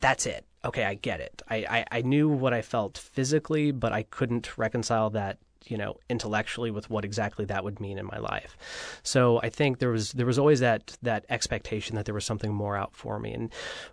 [0.00, 0.44] "That's it.
[0.64, 1.40] Okay, I get it.
[1.48, 5.96] I, I, I knew what I felt physically, but I couldn't reconcile that." You know
[6.08, 8.56] intellectually with what exactly that would mean in my life.
[9.02, 12.52] So i think there was there was always that that expectation that there was something
[12.52, 13.32] more out for me.
[13.32, 13.52] And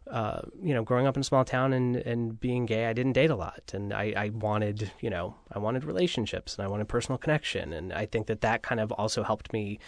[0.09, 3.13] uh, you know growing up in a small town and and being gay i didn't
[3.13, 3.71] date a lot.
[3.73, 7.73] And i i wanted you know i wanted relationships and i wanted personal connection.
[7.73, 9.79] And i think that that kind of also helped me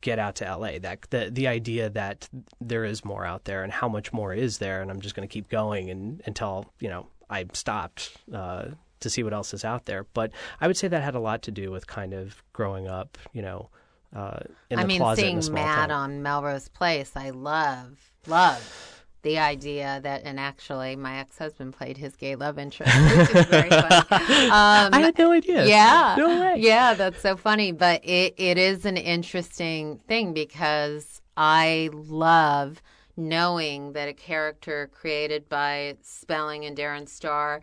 [0.00, 2.28] get out to LA that the the idea that
[2.60, 5.28] there is more out there and how much more is there and I'm just going
[5.28, 8.66] to keep going and until you know I stopped uh,
[9.04, 10.06] to see what else is out there.
[10.12, 13.16] But I would say that had a lot to do with kind of growing up,
[13.32, 13.70] you know,
[14.14, 14.40] uh,
[14.70, 15.90] in the I mean, closet in seeing a small Matt town.
[15.90, 21.96] on Melrose Place, I love, love the idea that, and actually, my ex husband played
[21.96, 24.44] his gay love interest, which is very funny.
[24.50, 25.66] Um, I had no idea.
[25.66, 26.14] yeah.
[26.16, 26.56] No way.
[26.58, 27.72] Yeah, that's so funny.
[27.72, 32.82] But it, it is an interesting thing because I love
[33.16, 37.62] knowing that a character created by Spelling and Darren Star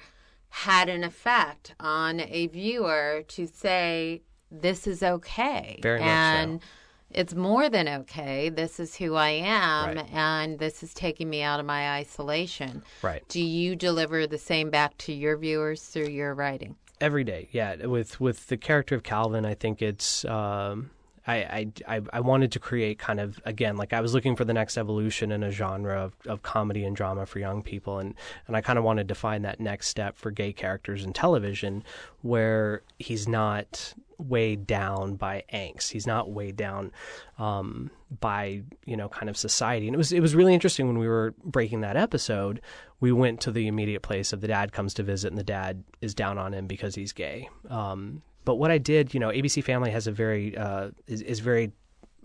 [0.51, 5.79] had an effect on a viewer to say, this is okay.
[5.81, 6.11] Very much so.
[6.13, 6.61] and
[7.09, 8.49] it's more than okay.
[8.49, 10.13] This is who I am, Right.
[10.13, 12.83] and this is taking me out of my isolation.
[13.01, 13.23] Right.
[13.29, 16.75] Do you deliver the same back to your viewers through your writing?
[16.99, 20.91] every day yeah with with the character of calvin i think it's um
[21.27, 24.53] I, I, I- wanted to create kind of again like I was looking for the
[24.53, 28.15] next evolution in a genre of, of comedy and drama for young people and,
[28.47, 31.83] and I kind of wanted to find that next step for gay characters in television
[32.21, 35.89] where he's not weighed down by angst.
[35.91, 36.91] He's not weighed down
[37.39, 39.87] um, by you know kind of society.
[39.87, 42.61] And it was it was really interesting when we were breaking that episode
[43.01, 45.83] we went to the immediate place of the dad comes to visit and the dad
[46.01, 47.49] is down on him because he's gay.
[47.69, 51.39] Um, but what I did you know ABC Family has a very uh, is, is
[51.39, 51.71] very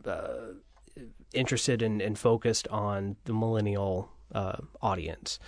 [0.06, 0.52] uh,
[1.32, 5.38] interested and, and focused on the millennial uh, audience.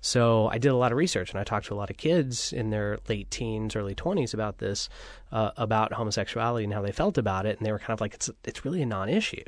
[0.00, 2.52] So I did a lot of research and I talked to a lot of kids
[2.52, 4.88] in their late teens, early 20s about this,
[5.32, 7.58] uh, about homosexuality and how they felt about it.
[7.58, 9.44] And they were kind of like, it's, it's really a non issue.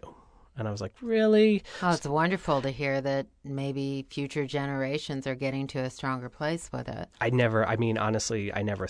[0.57, 1.63] And I was like, really?
[1.81, 6.71] Oh, it's wonderful to hear that maybe future generations are getting to a stronger place
[6.73, 7.09] with it.
[7.21, 8.89] I never, I mean, honestly, I never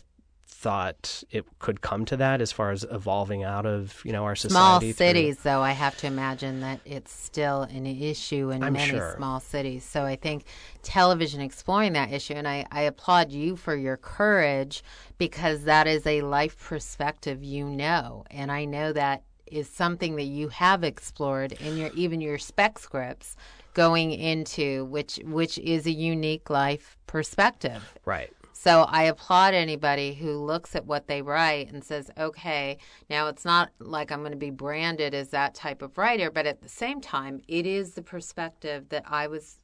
[0.53, 4.37] thought it could come to that as far as evolving out of you know our
[4.37, 4.93] small society.
[4.93, 5.51] cities, through...
[5.53, 9.15] though, I have to imagine that it's still an issue in I'm many sure.
[9.17, 9.85] small cities.
[9.85, 10.45] So I think
[10.83, 14.83] television exploring that issue, and I, I applaud you for your courage
[15.17, 20.25] because that is a life perspective you know, and I know that is something that
[20.25, 23.37] you have explored in your even your spec scripts
[23.75, 27.95] going into which which is a unique life perspective.
[28.05, 28.33] Right.
[28.63, 32.77] So I applaud anybody who looks at what they write and says, okay,
[33.09, 36.45] now it's not like I'm going to be branded as that type of writer, but
[36.45, 39.57] at the same time, it is the perspective that I was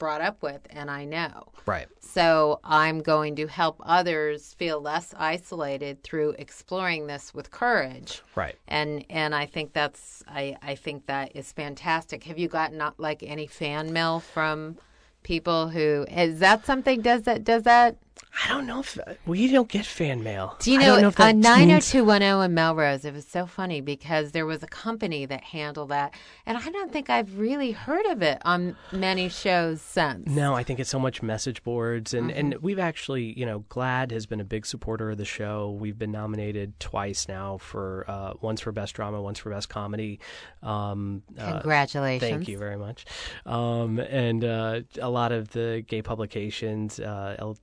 [0.00, 1.52] brought up with and I know.
[1.64, 1.86] Right.
[2.00, 8.20] So I'm going to help others feel less isolated through exploring this with courage.
[8.34, 8.56] Right.
[8.66, 12.24] And and I think that's I, I think that is fantastic.
[12.24, 14.76] Have you gotten not like any fan mail from
[15.22, 17.96] people who is that something does that does that
[18.44, 20.56] I don't know if we don't get fan mail.
[20.60, 23.80] Do you I know, don't know if means- 90210 in Melrose, it was so funny
[23.80, 26.14] because there was a company that handled that.
[26.46, 30.28] And I don't think I've really heard of it on many shows since.
[30.28, 32.38] No, I think it's so much message boards, and, Mm-hmm.
[32.38, 35.70] and we've actually, you know, GLAAD has been a big supporter of the show.
[35.78, 40.20] We've been nominated twice now for uh, once for best drama, once for best comedy.
[40.62, 42.30] Um, uh, Congratulations.
[42.30, 43.06] Thank you very much.
[43.44, 47.58] Um, and uh, a lot of the gay publications, uh, L-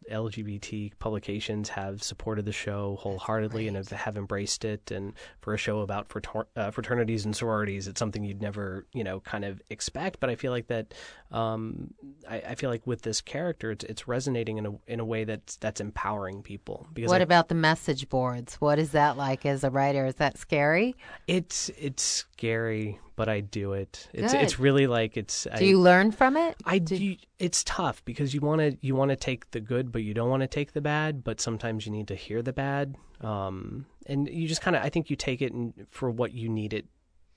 [0.58, 4.92] LGBT publications, have supported the show wholeheartedly and have, have embraced it.
[4.92, 9.04] And for a show about frater- uh, fraternities and sororities, it's something you'd never, you
[9.04, 10.20] know, kind of expect.
[10.20, 10.94] But I feel like that.
[11.32, 11.94] Um,
[12.30, 15.24] I, I feel like with this character, it's it's resonating in a in a way
[15.26, 16.88] that's that's empowering people.
[16.94, 18.56] Because What I- about the message boards?
[18.56, 20.06] What is that like as a writer?
[20.06, 20.96] Is that scary?
[21.28, 24.08] it's it's scary, but I do it.
[24.14, 24.42] It's Good.
[24.42, 25.48] it's really like it's.
[25.58, 26.56] Do you learn from it?
[26.66, 27.16] I do.
[27.40, 30.30] It's tough because you want to you want to take the good, but you don't
[30.30, 31.24] want to take the bad.
[31.24, 34.90] But sometimes you need to hear the bad, um, and you just kind of I
[34.90, 36.86] think you take it and, for what you need it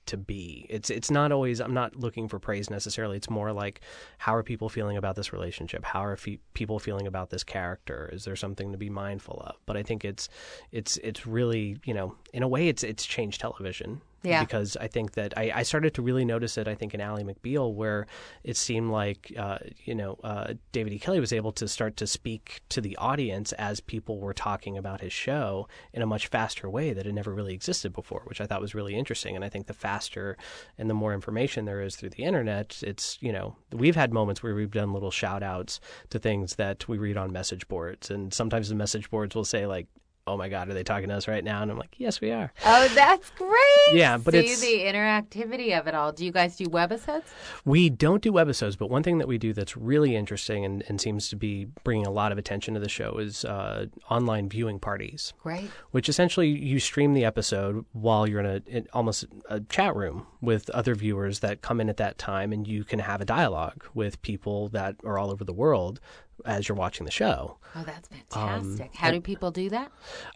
[0.07, 0.67] to be.
[0.69, 1.59] It's it's not always.
[1.59, 3.17] I'm not looking for praise necessarily.
[3.17, 3.81] It's more like
[4.19, 5.83] how are people feeling about this relationship?
[5.83, 8.09] How are fe- people feeling about this character?
[8.13, 9.55] Is there something to be mindful of?
[9.65, 10.29] But I think it's
[10.71, 14.01] it's it's really you know in a way it's it's changed television.
[14.23, 14.43] Yeah.
[14.43, 16.67] Because I think that I, I started to really notice it.
[16.67, 18.05] I think in Ally McBeal, where
[18.43, 20.99] it seemed like uh, you know uh, David E.
[20.99, 25.01] Kelley was able to start to speak to the audience as people were talking about
[25.01, 28.45] his show in a much faster way that had never really existed before, which I
[28.45, 29.35] thought was really interesting.
[29.35, 30.37] And I think the faster
[30.77, 34.43] and the more information there is through the internet, it's you know we've had moments
[34.43, 35.79] where we've done little shout outs
[36.09, 39.65] to things that we read on message boards, and sometimes the message boards will say
[39.65, 39.87] like.
[40.27, 40.69] Oh my God!
[40.69, 41.61] Are they talking to us right now?
[41.63, 42.53] And I'm like, yes, we are.
[42.65, 43.97] Oh, that's great.
[43.97, 46.11] Yeah, but See it's- the interactivity of it all.
[46.11, 47.23] Do you guys do webisodes?
[47.65, 51.01] We don't do webisodes, but one thing that we do that's really interesting and, and
[51.01, 54.79] seems to be bringing a lot of attention to the show is uh, online viewing
[54.79, 55.69] parties, Right.
[55.91, 60.27] which essentially you stream the episode while you're in a in almost a chat room
[60.39, 63.83] with other viewers that come in at that time, and you can have a dialogue
[63.95, 65.99] with people that are all over the world
[66.45, 67.57] as you're watching the show.
[67.75, 68.95] Oh, that's Um, fantastic.
[68.95, 69.91] How do people do that?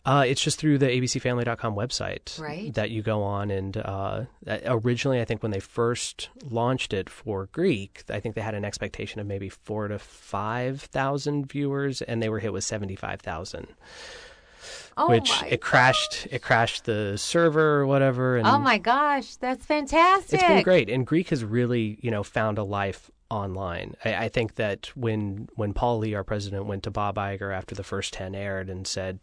[0.05, 2.73] Uh, it's just through the abcfamily.com website Right.
[2.73, 3.51] that you go on.
[3.51, 4.25] And uh,
[4.65, 8.63] originally, I think when they first launched it for Greek, I think they had an
[8.65, 13.67] expectation of maybe four to 5,000 viewers, and they were hit with 75,000.
[14.97, 16.25] Oh which my it crashed.
[16.31, 18.37] It crashed the server or whatever.
[18.37, 20.39] And Oh my gosh, that's fantastic.
[20.39, 23.95] it's been great, and Greek has really, you know, found a life online.
[24.03, 27.75] I, I think that when when Paul Lee, our president, went to Bob Iger after
[27.75, 29.19] the first ten aired and said,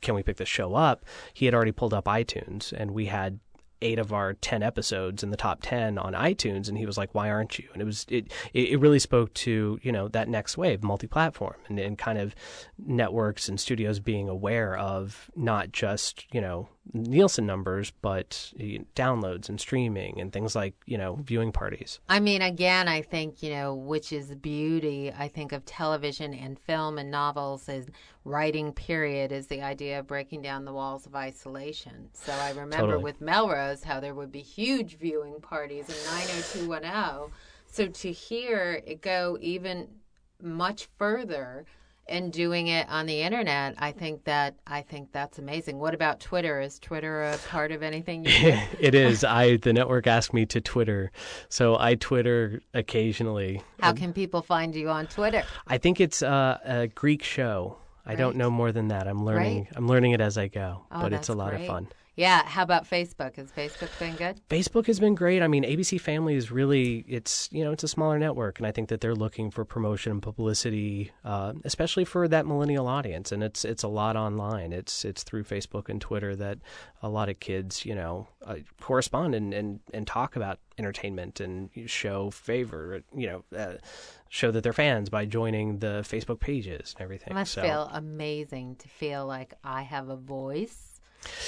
[0.00, 3.38] "Can we pick this show up?" He had already pulled up iTunes, and we had
[3.82, 7.12] eight of our 10 episodes in the top 10 on iTunes and he was like
[7.14, 10.56] why aren't you and it was it it really spoke to you know that next
[10.56, 12.34] wave multi-platform and, and kind of
[12.78, 19.48] networks and studios being aware of not just you know Nielsen numbers but eh, downloads
[19.48, 23.50] and streaming and things like you know viewing parties I mean, again, I think, you
[23.50, 27.90] know, which is the beauty, I think, of television and film and novels and
[28.24, 32.08] writing, period, is the idea of breaking down the walls of isolation.
[32.12, 33.02] So I remember Totally.
[33.02, 37.32] with Melrose how there would be huge viewing parties in 90210.
[37.66, 39.88] So to hear it go even
[40.40, 41.64] much further
[42.08, 45.78] and doing it on the internet, I think that I think that's amazing.
[45.78, 46.60] What about Twitter?
[46.60, 48.30] Is Twitter a part of anything you
[48.80, 51.10] it is i the network asked me to twitter
[51.48, 55.42] so i twitter occasionally How can people find you on Twitter?
[55.66, 57.76] i think it's uh, a greek show
[58.06, 59.72] i don't know more than that i'm learning Right.
[59.76, 61.62] i'm learning it as i go Oh, but it's a lot great.
[61.62, 62.44] of fun Yeah.
[62.44, 63.36] How about Facebook?
[63.36, 64.40] Has Facebook been good?
[64.50, 65.42] Facebook has been great.
[65.42, 68.72] I mean, ABC Family is really it's you know it's a smaller network, and I
[68.72, 73.32] think that they're looking for promotion and publicity, uh, especially for that millennial audience.
[73.32, 74.72] And it's it's a lot online.
[74.72, 76.58] It's it's through Facebook and Twitter that
[77.02, 81.70] a lot of kids you know uh, correspond and, and and talk about entertainment and
[81.86, 83.44] show favor you know.
[83.56, 83.74] Uh,
[84.28, 87.32] show that they're fans by joining the Facebook pages and everything.
[87.32, 87.60] It must so.
[87.60, 90.91] feel amazing to feel like I have a voice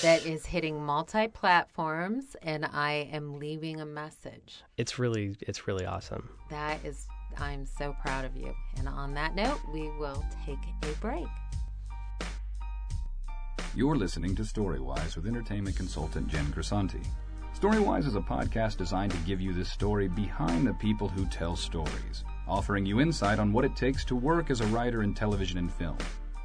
[0.03, 4.63] that is hitting multi-platforms and I am leaving a message.
[4.77, 6.29] It's really it's really awesome.
[6.51, 7.07] That is
[7.39, 8.55] I'm so proud of you.
[8.77, 11.27] And on that note, we will take a break.
[13.75, 17.05] You're listening to Storywise with entertainment consultant Jen Grisanti.
[17.59, 21.57] Storywise is a podcast designed to give you the story behind the people who tell
[21.57, 25.59] stories offering you insight on what it takes to work as a writer in television
[25.59, 25.97] and film.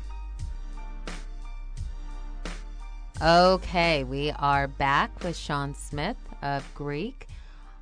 [3.22, 7.28] Okay, we are back with Sean Smith of Greek.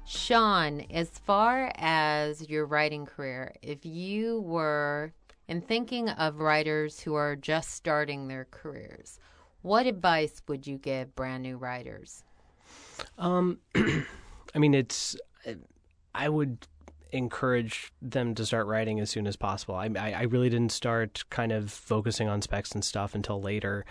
[0.07, 5.13] Sean, as far as your writing career, if you were
[5.49, 9.19] in thinking of writers who are just starting their careers,
[9.63, 12.23] what advice would you give brand new writers?
[13.19, 15.17] Um, I mean, it's
[16.15, 16.67] I would
[17.13, 19.77] encourage them to start writing as soon as possible.
[19.77, 23.85] I, I, really didn't start kind of focusing on specs and stuff until later,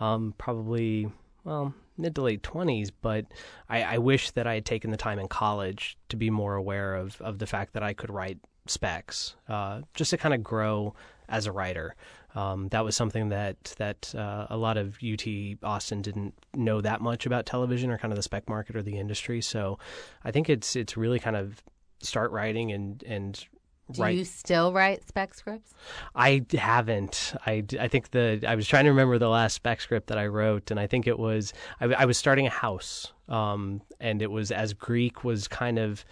[0.00, 1.10] um, probably
[1.44, 2.90] well mid to late twenties.
[2.90, 3.26] But
[3.68, 6.94] I, I wish that I had taken the time in college to be more aware
[6.96, 10.94] of of the fact that I could write specs, uh, just to kind of grow
[11.28, 11.94] as a writer.
[12.34, 15.26] Um, that was something that that uh, a lot of UT
[15.62, 18.98] Austin didn't know that much about television or kind of the spec market or the
[18.98, 19.40] industry.
[19.40, 19.78] So
[20.24, 21.62] I think it's it's really kind of
[22.00, 23.44] start writing and and
[23.92, 24.16] do write.
[24.16, 25.74] you still write spec scripts?
[26.14, 27.34] I haven't.
[27.46, 30.26] I, I think the I was trying to remember the last spec script that I
[30.26, 34.30] wrote, and I think it was I, I was starting a house, um, and it
[34.30, 36.04] was as Greek was kind of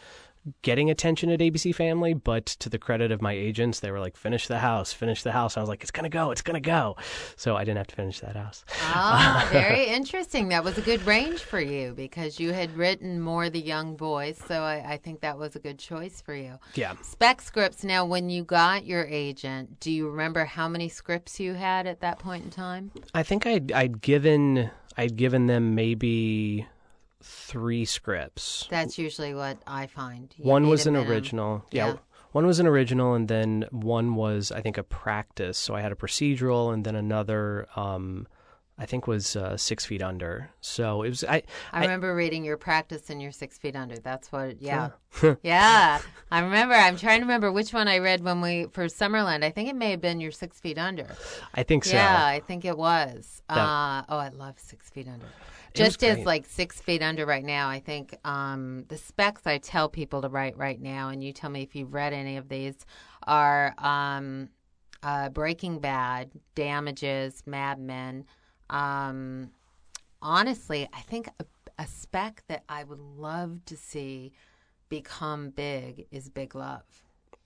[0.63, 4.17] getting attention at ABC Family, but to the credit of my agents, they were like,
[4.17, 6.97] "Finish the house, finish the house." I was like, "It's gonna go, it's gonna go,"
[7.37, 8.65] so I didn't have to finish that house.
[8.83, 10.49] Ah, very interesting.
[10.49, 14.39] That was a good range for you because you had written more the young boys,
[14.47, 16.59] so I, I think that was a good choice for you.
[16.75, 16.95] Yeah.
[17.03, 17.85] Spec scripts.
[17.85, 22.01] Now, when you got your agent, do you remember how many scripts you had at
[22.01, 22.91] that point in time?
[23.15, 26.67] I think I'd I'd given I'd given them maybe
[27.29, 28.67] three scripts.
[28.71, 30.35] That's usually what I find.
[30.37, 31.13] You one was an minimum.
[31.13, 31.65] original.
[31.71, 31.87] Yeah.
[31.89, 31.97] Yeah.
[32.33, 35.57] One was an original, and then one was, I think, a practice.
[35.57, 38.29] So I had a procedural, and then another, um,
[38.77, 40.51] I think, was uh, Six Feet Under.
[40.61, 41.25] So it was.
[41.25, 41.43] I.
[41.73, 43.97] I remember reading your practice and your six feet under.
[43.97, 44.91] That's what, yeah.
[45.43, 46.01] Yeah.
[46.31, 46.75] I remember.
[46.75, 49.43] I'm trying to remember which one I read when we, for Summerland.
[49.43, 51.09] I think it may have been your six feet under.
[51.55, 51.97] I think so.
[51.97, 53.43] Yeah, I think it was.
[53.49, 55.27] That- uh, oh, I love Six Feet Under.
[55.79, 59.89] Just as like Six Feet Under right now, I think um, the specs I tell
[59.89, 62.75] people to write right now, and you tell me if you've read any of these,
[63.27, 64.49] are um,
[65.03, 68.25] uh, Breaking Bad, Damages, Mad Men.
[68.71, 69.51] Um,
[70.21, 71.45] honestly, I think a,
[71.79, 74.33] a spec that I would love to see
[74.89, 76.83] become big is Big Love.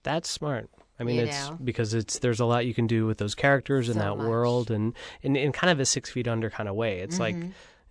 [0.04, 0.68] That's smart.
[0.98, 1.58] I mean, You it's know?
[1.62, 4.26] because it's there's a lot you can do with those characters in So that much.
[4.26, 7.00] world, and in, in kind of a Six Feet Under kind of way.
[7.00, 7.36] It's like.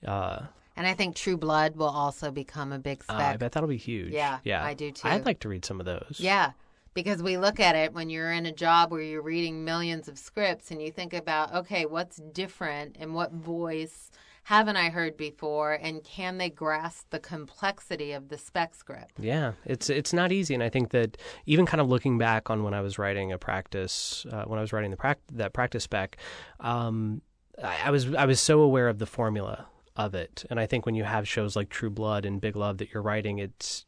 [0.06, 0.44] Uh,
[0.78, 3.16] And I think True Blood will also become a big spec.
[3.20, 4.14] I bet that'll be huge.
[4.14, 5.08] Yeah, yeah, I do too.
[5.08, 6.16] I'd like to read some of those.
[6.18, 6.52] Yeah,
[6.94, 10.18] because we look at it when you're in a job where you're reading millions of
[10.18, 14.12] scripts and you think about, okay, what's different and what voice
[14.46, 19.12] haven't I heard before and can they grasp the complexity of the spec script?
[19.20, 22.64] Yeah, it's it's not easy, and I think that even kind of looking back on
[22.64, 25.84] when I was writing a practice, uh, when I was writing the prac- that practice
[25.84, 26.18] spec,
[26.60, 27.22] um,
[27.64, 30.86] I, I was I was so aware of the formula of it, and I think
[30.86, 33.86] when you have shows like True Blood and Big Love that you're writing, it's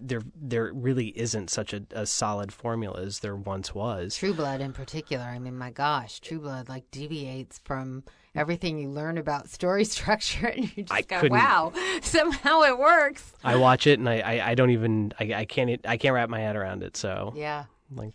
[0.00, 4.16] there there really isn't such a, a solid formula as there once was.
[4.16, 8.88] True Blood in particular, I mean, my gosh, True Blood like deviates from everything you
[8.88, 11.72] learn about story structure and you just I go, wow,
[12.02, 13.32] somehow it works.
[13.44, 16.28] I watch it and I, I, I don't even I, I can't I can't wrap
[16.30, 16.96] my head around it.
[16.96, 17.64] So Yeah.
[17.94, 18.14] like,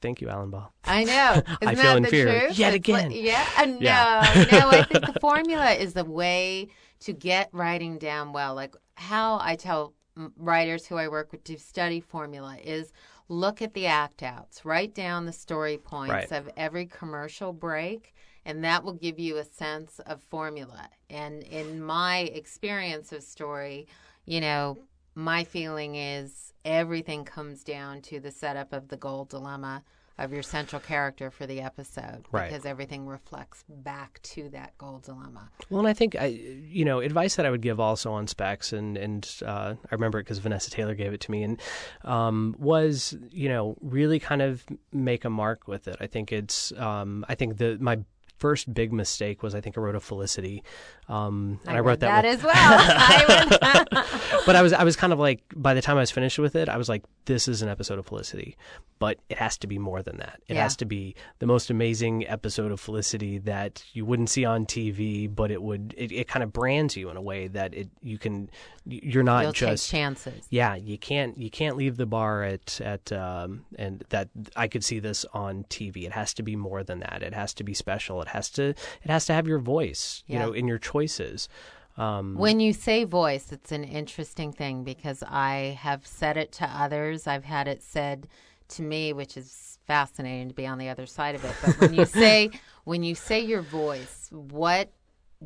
[0.00, 0.72] thank you, Alan Ball.
[0.84, 1.42] I know.
[1.62, 2.40] Isn't I feel that the inferior.
[2.46, 2.58] truth?
[2.58, 3.10] Yet It's like- again.
[3.12, 3.46] yeah.
[3.58, 4.46] uh, No, Yeah.
[4.52, 4.68] no.
[4.70, 6.68] I think the formula is the way
[7.00, 8.54] to get writing down well.
[8.54, 9.94] Like how I tell
[10.36, 12.92] writers who I work with to study formula is
[13.28, 16.32] look at the act outs, write down the story points Right.
[16.32, 18.12] of every commercial break,
[18.44, 20.88] and that will give you a sense of formula.
[21.08, 23.86] And in my experience of story,
[24.26, 24.78] you know,
[25.20, 29.82] my feeling is everything comes down to the setup of the gold dilemma
[30.18, 32.50] of your central character for the episode Right.
[32.50, 35.48] because everything reflects back to that gold dilemma.
[35.70, 38.74] Well, and I think I, you know, advice that I would give also on specs,
[38.74, 41.58] and and uh, I remember it because Vanessa Taylor gave it to me, and
[42.04, 44.62] um, was you know really kind of
[44.92, 45.96] make a mark with it.
[46.00, 48.00] I think it's, um, I think the my
[48.40, 50.64] first big mistake was I think I wrote a Felicity,
[51.08, 52.54] um, and I, wrote that, with- as well.
[52.56, 56.38] I but I was I was kind of like by the time I was finished
[56.38, 58.56] with it, I was like, this is an episode of Felicity,
[58.98, 60.40] but it has to be more than that.
[60.48, 60.62] It Yeah.
[60.62, 65.32] has to be the most amazing episode of Felicity that you wouldn't see on TV,
[65.32, 68.18] but it would it, it kind of brands you in a way that it you
[68.18, 68.50] can
[68.86, 70.46] you're not You'll just chances.
[70.50, 74.82] yeah you can't you can't leave the bar at at um, and that I could
[74.84, 76.04] see this on TV.
[76.04, 77.22] It has to be more than that.
[77.22, 78.22] It has to be special.
[78.22, 81.48] It has to it has to have your voice, you know, in your choices.
[81.96, 86.64] Um, When you say voice, it's an interesting thing because I have said it to
[86.64, 87.26] others.
[87.26, 88.28] I've had it said
[88.68, 91.54] to me, which is fascinating to be on the other side of it.
[91.64, 92.50] But when you say
[92.84, 94.92] when you say your voice, what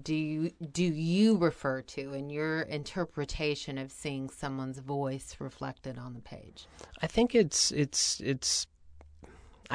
[0.01, 6.14] do you do you refer to in your interpretation of seeing someone's voice reflected on
[6.14, 6.66] the page?
[7.03, 8.66] I think it's it's it's.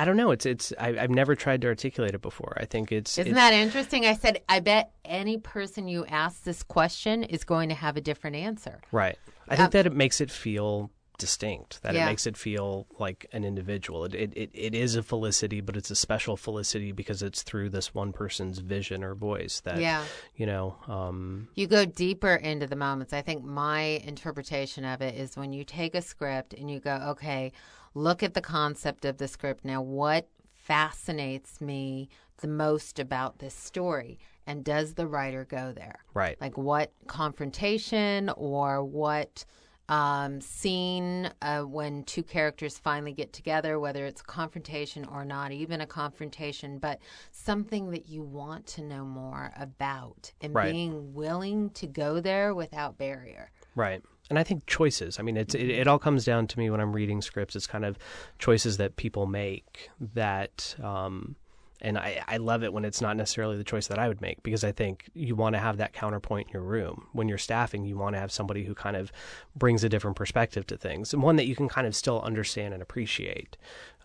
[0.01, 0.31] I don't know.
[0.31, 0.71] It's it's.
[0.79, 2.53] I, I've never tried to articulate it before.
[2.57, 3.17] I think it's.
[3.17, 4.05] Isn't it's- that interesting?
[4.05, 8.01] I said, I bet any person you ask this question is going to have a
[8.01, 8.81] different answer.
[8.91, 9.17] right?
[9.47, 11.81] I think that it makes it feel distinct.
[11.81, 12.03] That Yeah.
[12.03, 14.05] it makes it feel like an individual.
[14.05, 17.71] It, it it it is a felicity, but it's a special felicity because it's through
[17.71, 19.59] this one person's vision or voice.
[19.61, 20.05] That Yeah.
[20.37, 20.77] you know.
[20.87, 23.11] Um, You go deeper into the moments.
[23.11, 23.81] I think my
[24.13, 27.51] interpretation of it is when you take a script and you go, okay,
[27.93, 29.65] look at the concept of the script.
[29.65, 34.19] Now, what fascinates me the most about this story?
[34.45, 35.99] And does the writer go there?
[36.13, 36.39] right.
[36.41, 39.45] Like what confrontation or what
[39.89, 45.51] um, scene uh, when two characters finally get together, whether it's a confrontation or not
[45.51, 46.99] even a confrontation, but
[47.31, 50.71] something that you want to know more about and Right.
[50.71, 53.49] being willing to go there without barrier.
[53.75, 54.03] Right.
[54.29, 55.19] And I think choices.
[55.19, 57.55] I mean, it's it, it all comes down to me when I'm reading scripts.
[57.55, 57.97] It's kind of
[58.37, 61.35] choices that people make that, um,
[61.81, 64.43] and I, I love it when it's not necessarily the choice that I would make
[64.43, 67.07] because I think you want to have that counterpoint in your room.
[67.13, 69.11] When you're staffing, you want to have somebody who kind of
[69.55, 72.73] brings a different perspective to things and one that you can kind of still understand
[72.73, 73.57] and appreciate.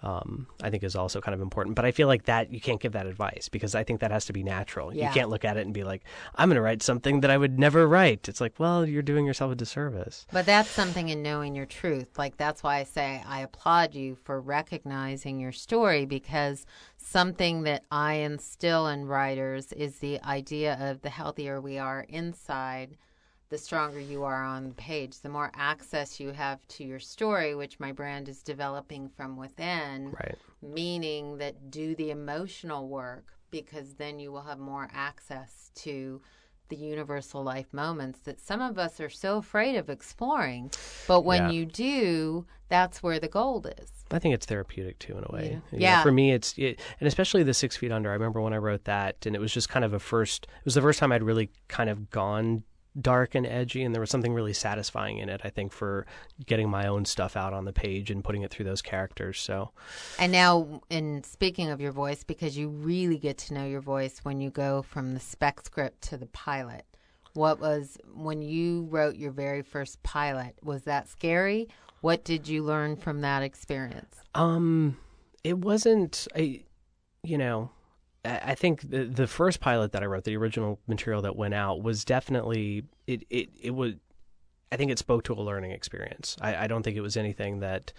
[0.05, 1.77] Um, I think is also kind of important.
[1.77, 4.27] But I feel like that you can't give that advice because I think that has
[4.27, 4.95] to be natural.
[4.95, 5.09] Yeah.
[5.09, 6.03] You can't look at it and be like,
[6.35, 8.29] I'm going to write something that I would never write.
[8.29, 10.27] It's like, well, you're doing yourself a disservice.
[10.31, 12.19] But that's something in knowing your truth.
[12.19, 16.67] Like that's why I say I applaud you for recognizing your story because
[16.99, 22.99] something that I instill in writers is the idea of the healthier we are inside,
[23.55, 25.21] the stronger you are on the page.
[25.21, 30.11] The more access you have to your story, which my brand is developing from within,
[30.11, 30.35] Right.
[30.61, 36.21] meaning that do the emotional work because then you will have more access to
[36.69, 40.73] the universal life moments that some of us are so afraid of exploring.
[41.07, 41.51] But when Yeah.
[41.51, 43.89] you do, that's where the gold is.
[44.11, 45.61] I think it's therapeutic too, in a way.
[45.71, 45.79] Yeah.
[45.79, 48.11] You know, for me, it's it, and especially the Six Feet Under.
[48.11, 50.47] I remember when I wrote that, and it was just kind of a first.
[50.59, 52.65] It was the first time I'd really kind of gone
[53.01, 55.41] dark and edgy, and there was something really satisfying in it.
[55.45, 56.07] I think for
[56.47, 59.41] getting my own stuff out on the page and putting it through those characters.
[59.41, 59.71] So
[60.19, 64.21] And now, in speaking of your voice, because you really get to know your voice
[64.23, 66.85] when you go from the spec script to the pilot.
[67.33, 70.55] What was when you wrote your very first pilot?
[70.63, 71.69] Was that scary?
[72.01, 74.15] What did you learn from that experience?
[74.37, 74.99] Um,
[75.43, 76.29] it wasn't.
[76.37, 76.63] I,
[77.25, 77.71] you know,
[78.25, 81.83] I think the the first pilot that I wrote, the original material that went out,
[81.83, 83.25] was definitely it.
[83.31, 83.95] It it was.
[84.73, 86.37] I think it spoke to a learning experience.
[86.41, 87.93] I, I don't think it was anything that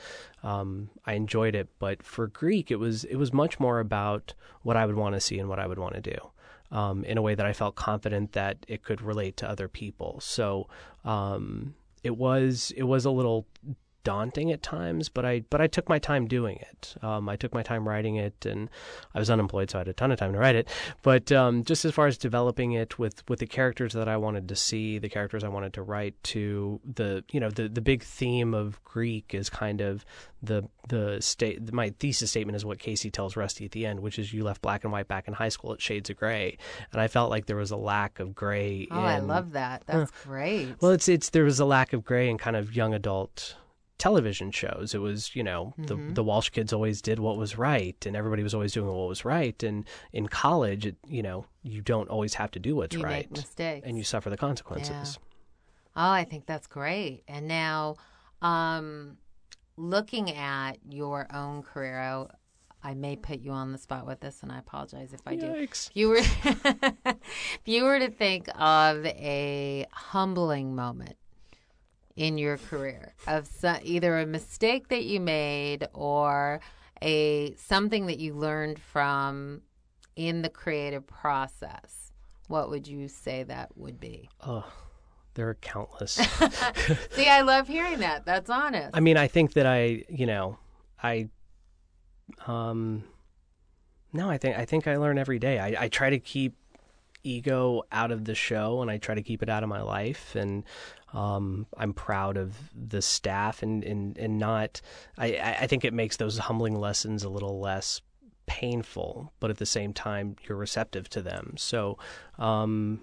[0.43, 4.75] um, I enjoyed it, but for Greek, it was it was much more about what
[4.75, 6.17] I would want to see and what I would want to do.
[6.71, 10.19] Um, in a way that I felt confident that it could relate to other people.
[10.19, 10.67] So
[11.05, 13.45] um, it was it was a little
[14.05, 16.95] daunting at times, but I but I took my time doing it.
[17.01, 18.69] Um, I took my time writing it, and
[19.13, 20.69] I was unemployed, so I had a ton of time to write it.
[21.01, 24.47] But um, just as far as developing it with with the characters that I wanted
[24.47, 28.03] to see, the characters I wanted to write to, the you know the the big
[28.03, 30.05] theme of Greek is kind of
[30.41, 31.73] the the state.
[31.73, 34.61] My thesis statement is what Casey tells Rusty at the end, which is you left
[34.61, 35.73] black and white back in high school.
[35.73, 36.57] It's shades of gray,
[36.93, 38.87] and I felt like there was a lack of gray.
[38.91, 39.83] Oh, I love that.
[39.87, 40.75] That's great.
[40.79, 43.55] well, it's it's there was a lack of gray in kind of young adult
[43.97, 44.93] television shows.
[44.93, 46.13] It was you know the Mm-hmm.
[46.13, 49.23] the Walsh kids always did what was right, and everybody was always doing what was
[49.25, 49.61] right.
[49.63, 53.29] And in college, it, you know you don't always have to do what's you right,
[53.29, 53.87] make mistakes.
[53.87, 55.19] and you suffer the consequences.
[55.95, 57.23] Oh, I think that's great.
[57.27, 57.95] And now,
[58.41, 59.17] um,
[59.77, 62.25] looking at your own career, I,
[62.83, 65.39] I may put you on the spot with this, and I apologize if I Yikes.
[65.39, 65.47] do.
[65.53, 66.17] If you were,
[67.05, 71.15] if you were to think of a humbling moment
[72.15, 76.61] in your career of so, either a mistake that you made or
[77.01, 79.61] a something that you learned from
[80.15, 82.11] in the creative process,
[82.47, 84.29] what would you say that would be?
[84.45, 84.65] Oh,
[85.33, 86.11] there are countless.
[87.11, 88.25] See, I love hearing that.
[88.25, 88.91] That's honest.
[88.93, 90.57] I mean, I think that I, you know,
[91.03, 91.29] I,
[92.47, 93.03] um,
[94.13, 95.59] no, I think I think I learn every day.
[95.59, 96.55] I, I try to keep
[97.25, 100.35] ego out of the show, and I try to keep it out of my life.
[100.35, 100.63] And
[101.13, 104.81] um, I'm proud of the staff, and and and not.
[105.17, 108.01] I I think it makes those humbling lessons a little less
[108.45, 111.55] painful, but at the same time, you're receptive to them.
[111.57, 111.97] So,
[112.37, 113.01] um,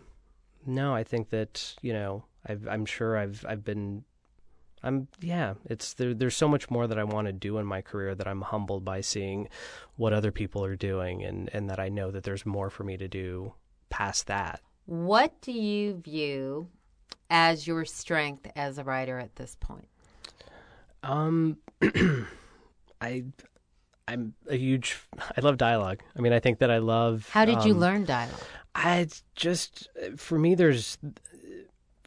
[0.65, 4.05] no, I think that you know, I've, I'm sure I've I've been
[4.83, 7.83] I'm yeah, it's there, there's so much more that I want to do in my
[7.83, 9.49] career that I'm humbled by seeing
[9.97, 12.97] what other people are doing and and that I know that there's more for me
[12.97, 13.55] to do
[13.93, 14.61] past that.
[14.87, 16.69] What do you view
[17.31, 19.87] as your strength as a writer at this point?
[21.03, 21.59] Um
[23.01, 23.25] I
[24.09, 24.99] I'm a huge
[25.37, 26.01] I love dialogue.
[26.17, 28.41] I mean, I think that I love How did you um, learn dialogue?
[28.75, 30.99] I just for me there's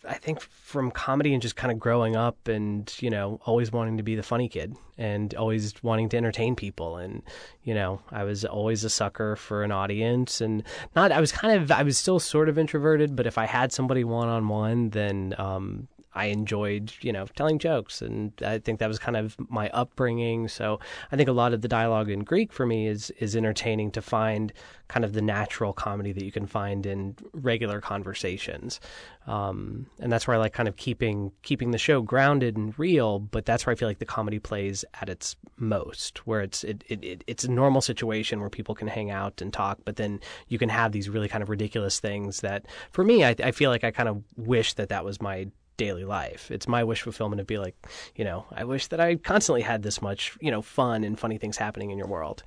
[0.08, 3.98] I think from comedy and just kind of growing up and you know always wanting
[3.98, 7.22] to be the funny kid and always wanting to entertain people and
[7.64, 10.64] you know I was always a sucker for an audience and
[10.96, 13.72] not I was kind of I was still sort of introverted but if I had
[13.72, 18.80] somebody one on one then um I enjoyed, you know, telling jokes, and I think
[18.80, 20.48] that was kind of my upbringing.
[20.48, 20.80] So
[21.12, 24.02] I think a lot of the dialogue in Greek for me is is entertaining to
[24.02, 24.54] find
[24.88, 28.80] kind of the natural comedy that you can find in regular conversations,
[29.28, 33.20] um, and that's where I like kind of keeping keeping the show grounded and real.
[33.20, 36.84] But that's where I feel like the comedy plays at its most, where it's it,
[36.88, 40.20] it, it it's a normal situation where people can hang out and talk, but then
[40.48, 43.70] you can have these really kind of ridiculous things that, for me, I, I feel
[43.70, 45.48] like I kind of wish that that was my
[45.78, 46.52] daily life.
[46.52, 47.76] It's my wish fulfillment to be like,
[48.16, 51.38] you know, I wish that I constantly had this much, you know, fun and funny
[51.38, 52.44] things happening in your world.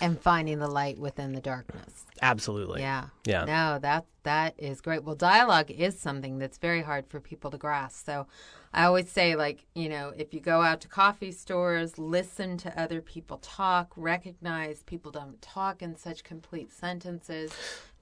[0.00, 2.04] And finding the light within the darkness.
[2.22, 2.80] Absolutely.
[2.80, 3.06] Yeah.
[3.24, 3.44] Yeah.
[3.44, 5.04] No, that that is great.
[5.04, 8.04] Well, dialogue is something that's very hard for people to grasp.
[8.04, 8.26] So
[8.72, 12.80] I always say like, you know, if you go out to coffee stores, listen to
[12.80, 17.52] other people talk, recognize people don't talk in such complete sentences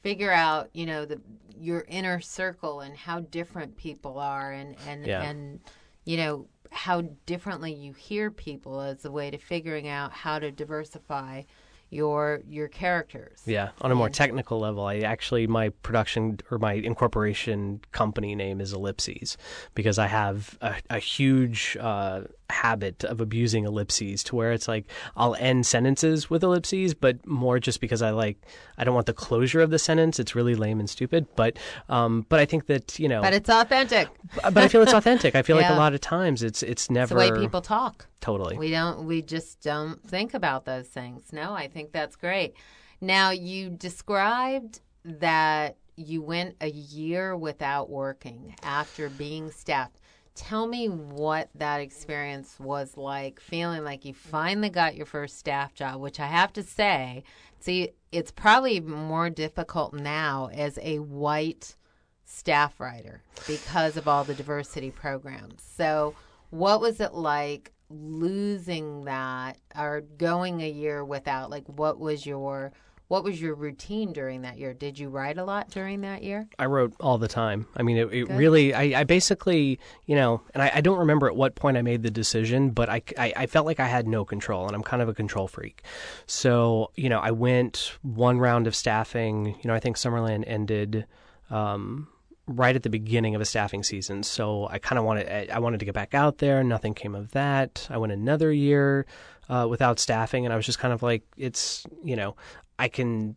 [0.05, 1.18] figure out you know the
[1.59, 5.22] your inner circle and how different people are and and Yeah.
[5.22, 5.61] and
[6.05, 10.50] you know how differently you hear people as a way to figuring out how to
[10.50, 11.42] diversify
[11.90, 16.72] your your characters Yeah, on a more technical level, I actually my production or my
[16.74, 19.36] incorporation company name is Ellipses
[19.74, 24.86] because I have a, a huge uh, habit of abusing ellipses to where it's like
[25.16, 28.38] I'll end sentences with ellipses, but more just because I like
[28.78, 30.20] I don't want the closure of the sentence.
[30.20, 33.51] It's really lame and stupid, but um, but I think that you know, but it's
[33.51, 34.09] authentic
[34.42, 35.34] but I feel it's authentic.
[35.34, 38.07] I feel like a lot of times it's it's it's never the way people talk
[38.20, 38.59] totally.
[38.59, 41.32] We don't we just don't think about those things.
[41.32, 42.55] No, I think that's great.
[43.01, 49.99] Now you described that you went a year without working after being staffed.
[50.35, 55.74] Tell me what that experience was like, feeling like you finally got your first staff
[55.74, 57.22] job, which I have to say,
[57.61, 61.76] see, it's probably more difficult now as a white
[62.24, 65.62] staff writer because of all the diversity programs.
[65.62, 66.14] So,
[66.51, 72.72] what was it like losing that or going a year without like what was your
[73.14, 74.74] what was your routine during that year?
[74.74, 76.48] Did you write a lot during that year?
[76.58, 77.68] I wrote all the time.
[77.76, 81.28] I mean, it, it really, I, I basically, you know, and I, I don't remember
[81.28, 84.08] at what point I made the decision, but I, I, I felt like I had
[84.08, 85.84] no control, and I'm kind of a control freak.
[86.26, 89.46] So, you know, I went one round of staffing.
[89.46, 91.06] You know, I think Summerland ended
[91.50, 92.08] um,
[92.47, 94.22] right at the beginning of a staffing season.
[94.22, 96.62] So I kind of wanted, I- wanted to get back out there.
[96.62, 97.86] Nothing came of that.
[97.90, 99.07] I went another year
[99.49, 102.36] uh, without staffing, and I was just kind of like, it's, you know,
[102.78, 103.36] I can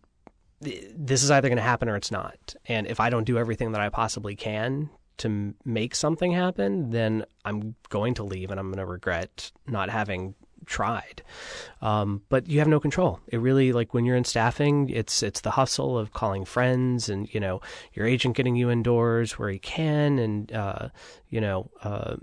[0.60, 2.56] this is either going to happen or it's not.
[2.66, 7.26] And if I don't do everything that I possibly can to make something happen, then
[7.46, 10.36] I'm going to leave and I'm going to regret not having
[10.68, 11.24] tried.
[11.82, 13.20] Um, but you have no control.
[13.28, 17.34] It really like when you're in staffing, it's it's the hustle of calling friends and
[17.34, 17.62] you know
[17.94, 20.90] your agent getting you indoors where he can and uh,
[21.30, 21.72] you know.
[21.82, 22.18] Uh,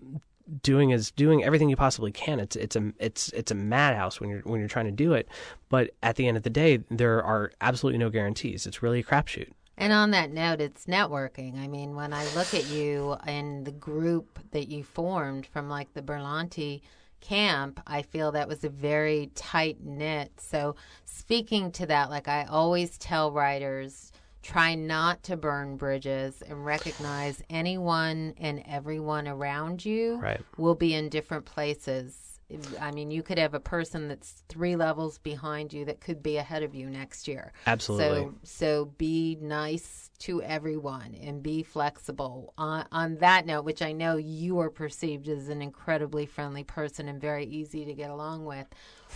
[0.62, 2.38] doing is doing everything you possibly can.
[2.38, 5.26] It's it's a it's it's a madhouse when you're when you're trying to do it.
[5.70, 8.66] But at the end of the day, there are absolutely no guarantees.
[8.66, 9.50] It's really a crapshoot.
[9.76, 11.58] And on that note, it's networking.
[11.58, 15.92] I mean, when I look at you and the group that you formed from like
[15.94, 16.82] the Berlanti
[17.24, 20.32] camp, I feel that was a very tight knit.
[20.38, 24.12] So, speaking to that, like I always tell writers,
[24.42, 30.44] try not to burn bridges and recognize anyone and everyone around you Right.
[30.58, 32.40] will be in different places.
[32.78, 36.36] I mean, you could have a person that's three levels behind you that could be
[36.36, 37.54] ahead of you next year.
[37.66, 38.18] Absolutely.
[38.18, 42.52] So, so be nice to everyone and be flexible.
[42.56, 47.08] On, on that note, which I know you are perceived as an incredibly friendly person
[47.08, 48.66] and very easy to get along with,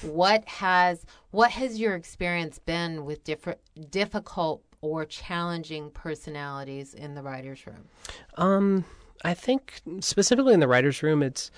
[0.03, 3.59] what has what has your experience been with different
[3.91, 7.89] difficult or challenging personalities in the writers' room?
[8.37, 8.85] Um,
[9.25, 11.51] I think specifically in the writers' room, it's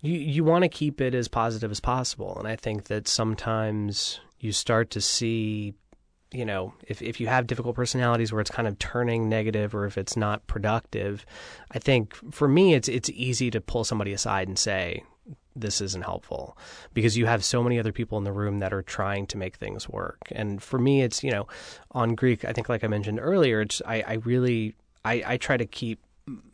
[0.00, 4.20] you you want to keep it as positive as possible, and I think that sometimes
[4.38, 5.74] you start to see,
[6.32, 9.86] you know, if if you have difficult personalities where it's kind of turning negative or
[9.86, 11.24] if it's not productive,
[11.70, 15.04] I think for me it's it's easy to pull somebody aside and say.
[15.56, 16.56] This isn't helpful
[16.94, 19.56] because you have so many other people in the room that are trying to make
[19.56, 20.20] things work.
[20.30, 21.48] And for me, it's, you know,
[21.90, 25.56] on Greek, I think, like I mentioned earlier, it's, I, I really, I, I try
[25.56, 25.98] to keep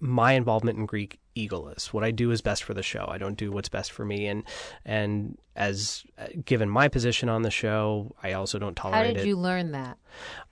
[0.01, 1.87] my involvement in Greek egoless.
[1.87, 3.07] What I do is best for the show.
[3.09, 4.27] I don't do what's best for me.
[4.27, 4.45] And
[4.85, 9.07] and as uh, given my position on the show, I also don't tolerate it.
[9.07, 9.27] How did it.
[9.29, 9.99] you learn that?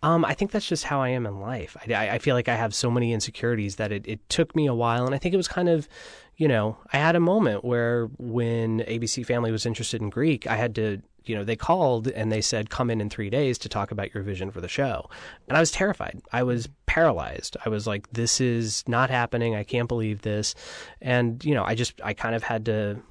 [0.03, 1.77] Um, I think that's just how I am in life.
[1.89, 4.67] I, I- I feel like I have so many insecurities that it, it took me
[4.67, 5.89] a while, and I think it was kind of,
[6.37, 10.57] you know, I had a moment where when ABC Family was interested in Greek, I
[10.57, 13.69] had to, you know, they called and they said, come in in three days to
[13.69, 15.09] talk about your vision for the show,
[15.49, 16.21] and I was terrified.
[16.33, 17.57] I was paralyzed.
[17.65, 19.55] I was like, this is not happening.
[19.55, 20.55] I can't believe this,
[21.01, 23.03] and you know, I just, I kind of had to,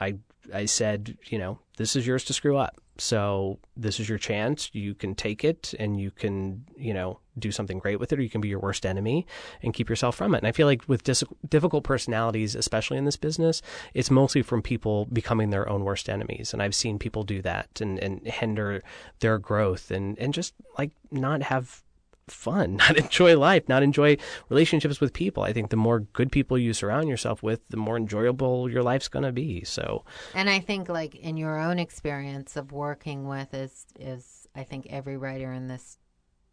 [0.00, 0.16] I,
[0.54, 2.80] I said, you know, this is yours to screw up.
[2.98, 4.70] So this is your chance.
[4.72, 8.22] You can take it and you can, you know, do something great with it, or
[8.22, 9.24] you can be your worst enemy
[9.62, 10.38] and keep yourself from it.
[10.38, 13.62] And I feel like with dis- difficult personalities, especially in this business,
[13.94, 16.52] it's mostly from people becoming their own worst enemies.
[16.52, 18.82] And I've seen people do that and, and hinder
[19.20, 21.84] their growth and, and just like not have
[22.30, 24.16] fun, not enjoy life, not enjoy
[24.48, 25.42] relationships with people.
[25.42, 29.08] I think the more good people you surround yourself with, the more enjoyable your life's
[29.08, 29.64] going to be.
[29.64, 30.04] So,
[30.34, 34.86] And I think, like in your own experience of working with, is is I think
[34.90, 35.98] every writer in this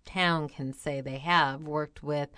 [0.05, 2.29] town can say they have worked with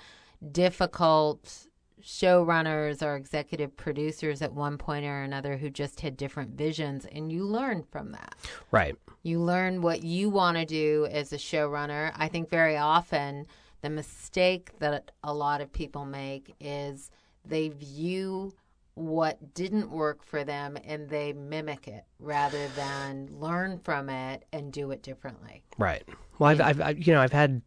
[0.51, 1.67] difficult
[2.03, 7.31] showrunners or executive producers at one point or another who just had different visions, and
[7.31, 8.35] you learn from that.
[8.71, 8.95] right.
[9.23, 12.13] You learn what you want to do as a showrunner.
[12.15, 13.45] I think very often
[13.81, 17.11] the mistake that a lot of people make is
[17.43, 18.53] they view
[18.93, 24.73] what didn't work for them and they mimic it rather than learn from it and
[24.73, 25.63] do it differently.
[25.77, 26.03] Right.
[26.39, 27.61] Well, I've, I've, I've you know, I've had,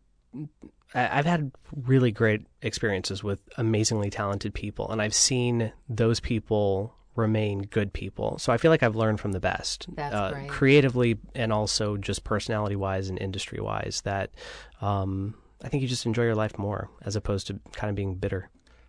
[0.94, 7.62] I've had really great experiences with amazingly talented people, and I've seen those people remain
[7.62, 8.38] good people.
[8.38, 12.24] So I feel like I've learned from the best, That's uh, creatively and also just
[12.24, 14.00] personality wise and industry wise.
[14.04, 14.30] That
[14.80, 18.14] um, I think you just enjoy your life more as opposed to kind of being
[18.14, 18.48] bitter.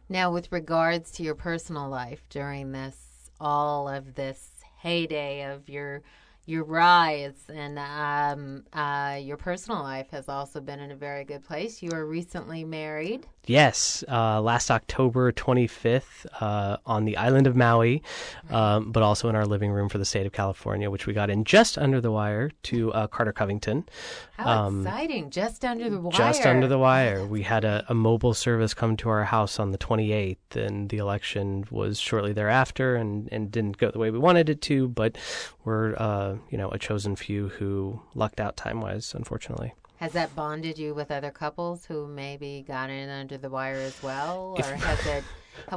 [0.09, 2.97] Now, with regards to your personal life during this,
[3.39, 6.01] all of this heyday of your
[6.45, 11.43] your rise and um, uh, your personal life has also been in a very good
[11.43, 11.81] place.
[11.81, 13.27] You are recently married.
[13.47, 18.03] Yes, uh, last October 25th uh, on the island of Maui,
[18.51, 21.31] um, but also in our living room for the state of California, which we got
[21.31, 23.89] in just under the wire to uh, Carter Covington.
[24.37, 25.31] How exciting!
[25.31, 26.05] Just under the wire.
[26.05, 27.25] Um, Just under the wire.
[27.25, 30.97] We had a, a mobile service come to our house on the 28th, and the
[30.97, 35.17] election was shortly thereafter and, and didn't go the way we wanted it to, but
[35.65, 39.73] we're, uh, you know, a chosen few who lucked out time wise, unfortunately.
[40.01, 44.01] Has that bonded you with other couples who maybe got in under the wire as
[44.01, 45.23] well, or has it?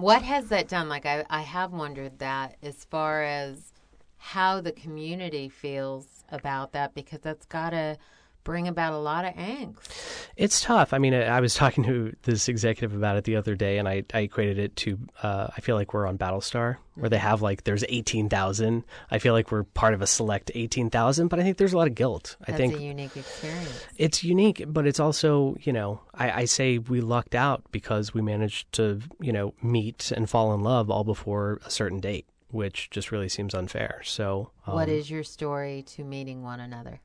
[0.01, 0.89] What has that done?
[0.89, 3.75] Like I, I have wondered that as far as
[4.17, 7.99] how the community feels about that, because that's got to
[8.45, 9.89] bring about a lot of angst.
[10.37, 10.93] It's tough.
[10.93, 14.05] I mean, I was talking to this executive about it the other day, and I,
[14.13, 17.65] I equated it to uh, I feel like we're on Battlestar, where they have like
[17.65, 18.85] there's eighteen thousand.
[19.11, 21.79] I feel like we're part of a select eighteen thousand, but I think there's a
[21.79, 22.37] lot of guilt.
[22.47, 23.85] I think a unique experience.
[23.97, 28.23] it's unique, but it's also you know I, I say we lucked out because we
[28.23, 32.89] managed to you know meet and fall in love all before a certain date, which
[32.91, 34.01] just really seems unfair.
[34.05, 37.01] So um, what is your story to meeting one another?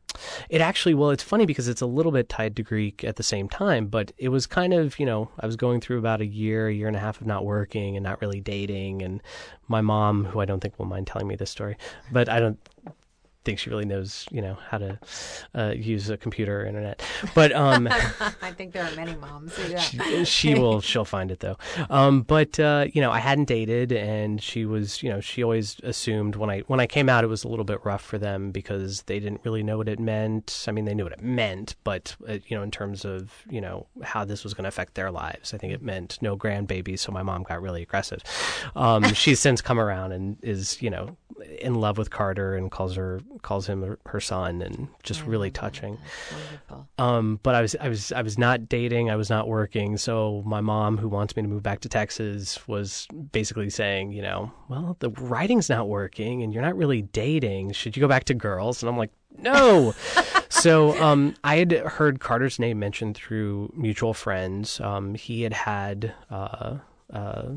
[0.50, 3.24] it actually, well, it's funny because it's a little bit tied to Greek at the
[3.24, 6.26] same time, but it was kind of, you know, I was going through about a
[6.26, 9.02] year, a year and a half of not working and not really dating.
[9.02, 9.22] And
[9.68, 11.78] my mom, who I don't think will mind telling me this story,
[12.12, 12.60] but I don't
[13.50, 15.00] think she really knows, you know, how to
[15.56, 17.02] uh, use a computer or internet.
[17.34, 17.88] But um,
[18.42, 20.82] I think there are many moms who she, she will.
[20.82, 21.58] She'll find it though.
[21.90, 25.02] Um, but uh, you know, I hadn't dated, and she was.
[25.02, 27.66] You know, she always assumed when I when I came out, it was a little
[27.66, 30.66] bit rough for them because they didn't really know what it meant.
[30.68, 33.62] I mean, they knew what it meant, but uh, you know, in terms of you
[33.62, 37.00] know how this was going to affect their lives, I think it meant no grandbabies.
[37.00, 38.22] So my mom got really aggressive.
[38.76, 41.18] Um, she's since come around and is you know
[41.62, 45.52] in love with Carter and calls her calls him her, her son, and just really
[45.52, 45.98] touching.
[46.98, 49.10] Um, but I was I was I was not dating.
[49.10, 49.98] I was not working.
[49.98, 54.22] So my mom, who wants me to move back to Texas, was basically saying, you
[54.22, 57.72] know, well, the writing's not working, and you're not really dating.
[57.74, 58.82] Should you go back to girls?
[58.82, 59.94] And I'm like, no.
[60.50, 64.80] so um, I had heard Carter's name mentioned through mutual friends.
[64.80, 66.14] Um, he had had.
[66.30, 66.78] Uh,
[67.12, 67.54] uh,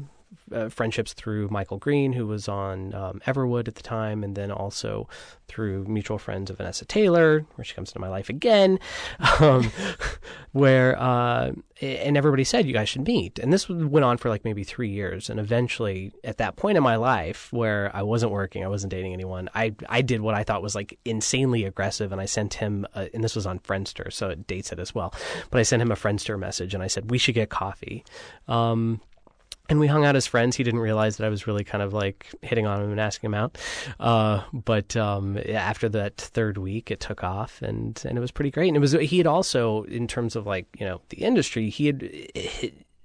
[0.53, 4.50] uh, friendships through Michael Green, who was on um, Everwood at the time, and then
[4.50, 5.09] also
[5.48, 8.78] through mutual friends of Vanessa Taylor, where she comes into my life again,
[9.40, 9.70] um,
[10.53, 14.44] where uh, and everybody said you guys should meet, and this went on for like
[14.44, 18.64] maybe three years, and eventually at that point in my life where I wasn't working,
[18.64, 22.20] I wasn't dating anyone, I I did what I thought was like insanely aggressive, and
[22.20, 25.14] I sent him, a, and this was on Friendster, so it dates it as well,
[25.50, 28.05] but I sent him a Friendster message, and I said we should get coffee.
[28.48, 29.00] Um,
[29.73, 30.55] and we hung out as friends.
[30.55, 33.29] He didn't realize that I was really kind of like hitting on him and asking
[33.29, 33.57] him out.
[33.99, 38.51] Uh, but um, after that third week, it took off, and and it was pretty
[38.51, 38.68] great.
[38.68, 41.87] And it was he had also, in terms of like you know the industry, he
[41.87, 42.03] had.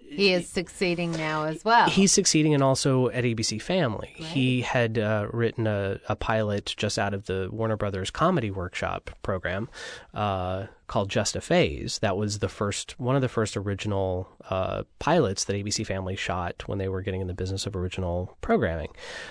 [0.09, 1.89] He is succeeding now as well.
[1.89, 4.15] He's succeeding and also at ABC Family.
[4.17, 4.27] Right.
[4.27, 9.11] He had uh, written a, a pilot just out of the Warner Brothers Comedy Workshop
[9.21, 9.67] program
[10.13, 11.99] uh, called Just a Phase.
[11.99, 16.63] That was the first, one of the first original uh, pilots that ABC Family shot
[16.67, 18.89] when they were getting in the business of original programming.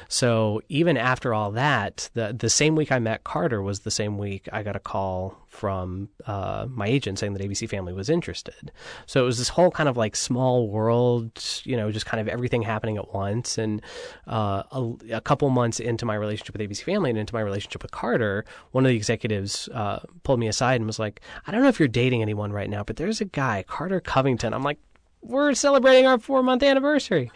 [0.09, 4.19] So even after all that, the the same week I met Carter was the same
[4.19, 8.71] week I got a call from uh, my agent saying that ABC Family was interested.
[9.07, 12.29] So it was this whole kind of like small world, you know, just kind of
[12.29, 13.57] everything happening at once.
[13.57, 13.83] And
[14.27, 17.83] uh, a, a couple months into my relationship with ABC Family and into my relationship
[17.83, 21.63] with Carter, one of the executives uh, pulled me aside and was like, I don't
[21.63, 24.53] know if you're dating anyone right now, but there's a guy, Carter Covington.
[24.53, 24.79] I'm like,
[25.23, 27.31] we're celebrating our four month anniversary.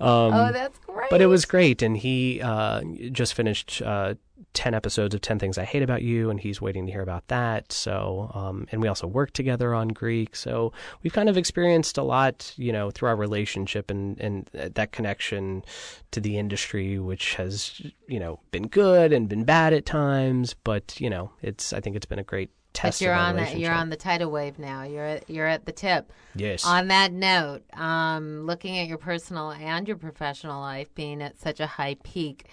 [0.00, 1.10] Um, oh, that's great.
[1.10, 2.82] but it was great, and he uh,
[3.12, 4.14] just finished uh,
[4.54, 7.26] ten episodes of Ten Things I Hate About You, and he's waiting to hear about
[7.28, 7.72] that.
[7.72, 12.02] So, um, and we also worked together on Greek, so we've kind of experienced a
[12.02, 15.64] lot, you know, through our relationship and and that connection
[16.12, 21.00] to the industry, which has you know been good and been bad at times, but
[21.00, 23.00] you know, it's I think it's been a great test.
[23.00, 24.82] But you're on the, you're on the tidal wave now.
[24.82, 26.12] You're at, you're at the tip.
[26.34, 26.66] yes.
[26.66, 31.60] On that note, um, looking at your personal and your professional life being at such
[31.60, 32.48] a high peak,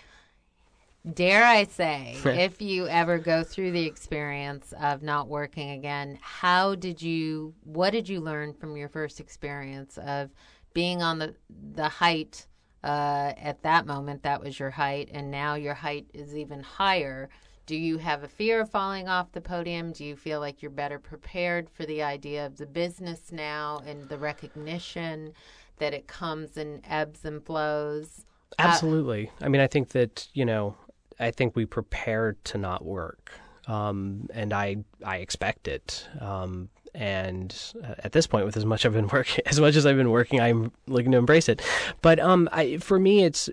[1.13, 6.75] dare I say, if you ever go through the experience of not working again, how
[6.75, 7.53] did you?
[7.63, 10.29] What did you learn from your first experience of
[10.73, 11.35] being on the
[11.73, 12.47] the height?
[12.83, 17.29] Uh, at that moment, that was your height, and now your height is even higher.
[17.65, 19.91] Do you have a fear of falling off the podium?
[19.91, 24.09] Do you feel like you're better prepared for the idea of the business now and
[24.09, 25.33] the recognition
[25.77, 28.25] that it comes in ebbs and flows?
[28.59, 29.31] Absolutely.
[29.41, 30.75] I mean, I think that you know,
[31.19, 33.31] I think we prepared to not work,
[33.67, 36.07] um, and I I expect it.
[36.19, 39.85] Um, and uh, at this point, with as much I've been working, as much as
[39.85, 41.61] I've been working, I'm looking to embrace it.
[42.01, 43.49] But um, I, for me, it's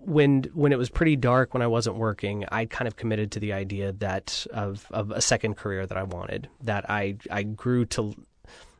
[0.00, 3.40] when when it was pretty dark when I wasn't working, I kind of committed to
[3.40, 6.48] the idea that of of a second career that I wanted.
[6.62, 8.14] That I I grew to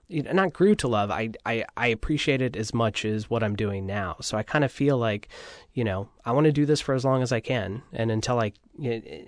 [0.08, 1.10] not grew to love.
[1.10, 4.16] I, I I appreciate it as much as what I'm doing now.
[4.20, 5.28] So I kind of feel like,
[5.74, 8.38] you know, I want to do this for as long as I can, and until
[8.38, 8.52] I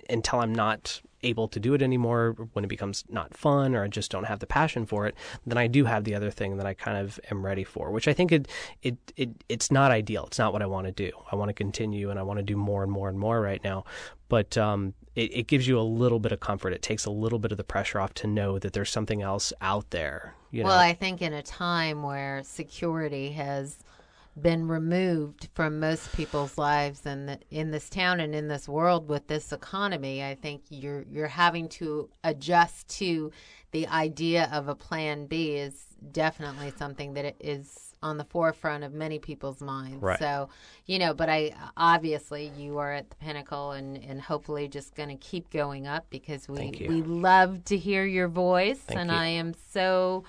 [0.09, 3.87] until I'm not able to do it anymore, when it becomes not fun or I
[3.87, 5.15] just don't have the passion for it,
[5.45, 7.91] then I do have the other thing that I kind of am ready for.
[7.91, 8.47] Which I think it
[8.81, 10.25] it, it it's not ideal.
[10.25, 11.11] It's not what I want to do.
[11.31, 13.63] I want to continue and I want to do more and more and more right
[13.63, 13.85] now.
[14.27, 16.73] But um, it, it gives you a little bit of comfort.
[16.73, 19.51] It takes a little bit of the pressure off to know that there's something else
[19.59, 20.35] out there.
[20.51, 20.69] You know?
[20.69, 23.77] Well, I think in a time where security has
[24.41, 29.27] been removed from most people's lives in in this town and in this world with
[29.27, 33.31] this economy, I think you're you're having to adjust to
[33.71, 38.93] the idea of a plan B is definitely something that is on the forefront of
[38.93, 40.01] many people's minds.
[40.01, 40.19] Right.
[40.19, 40.49] So,
[40.85, 45.09] you know, but I obviously you are at the pinnacle and and hopefully just going
[45.09, 49.17] to keep going up because we we love to hear your voice Thank and you.
[49.17, 50.23] I am so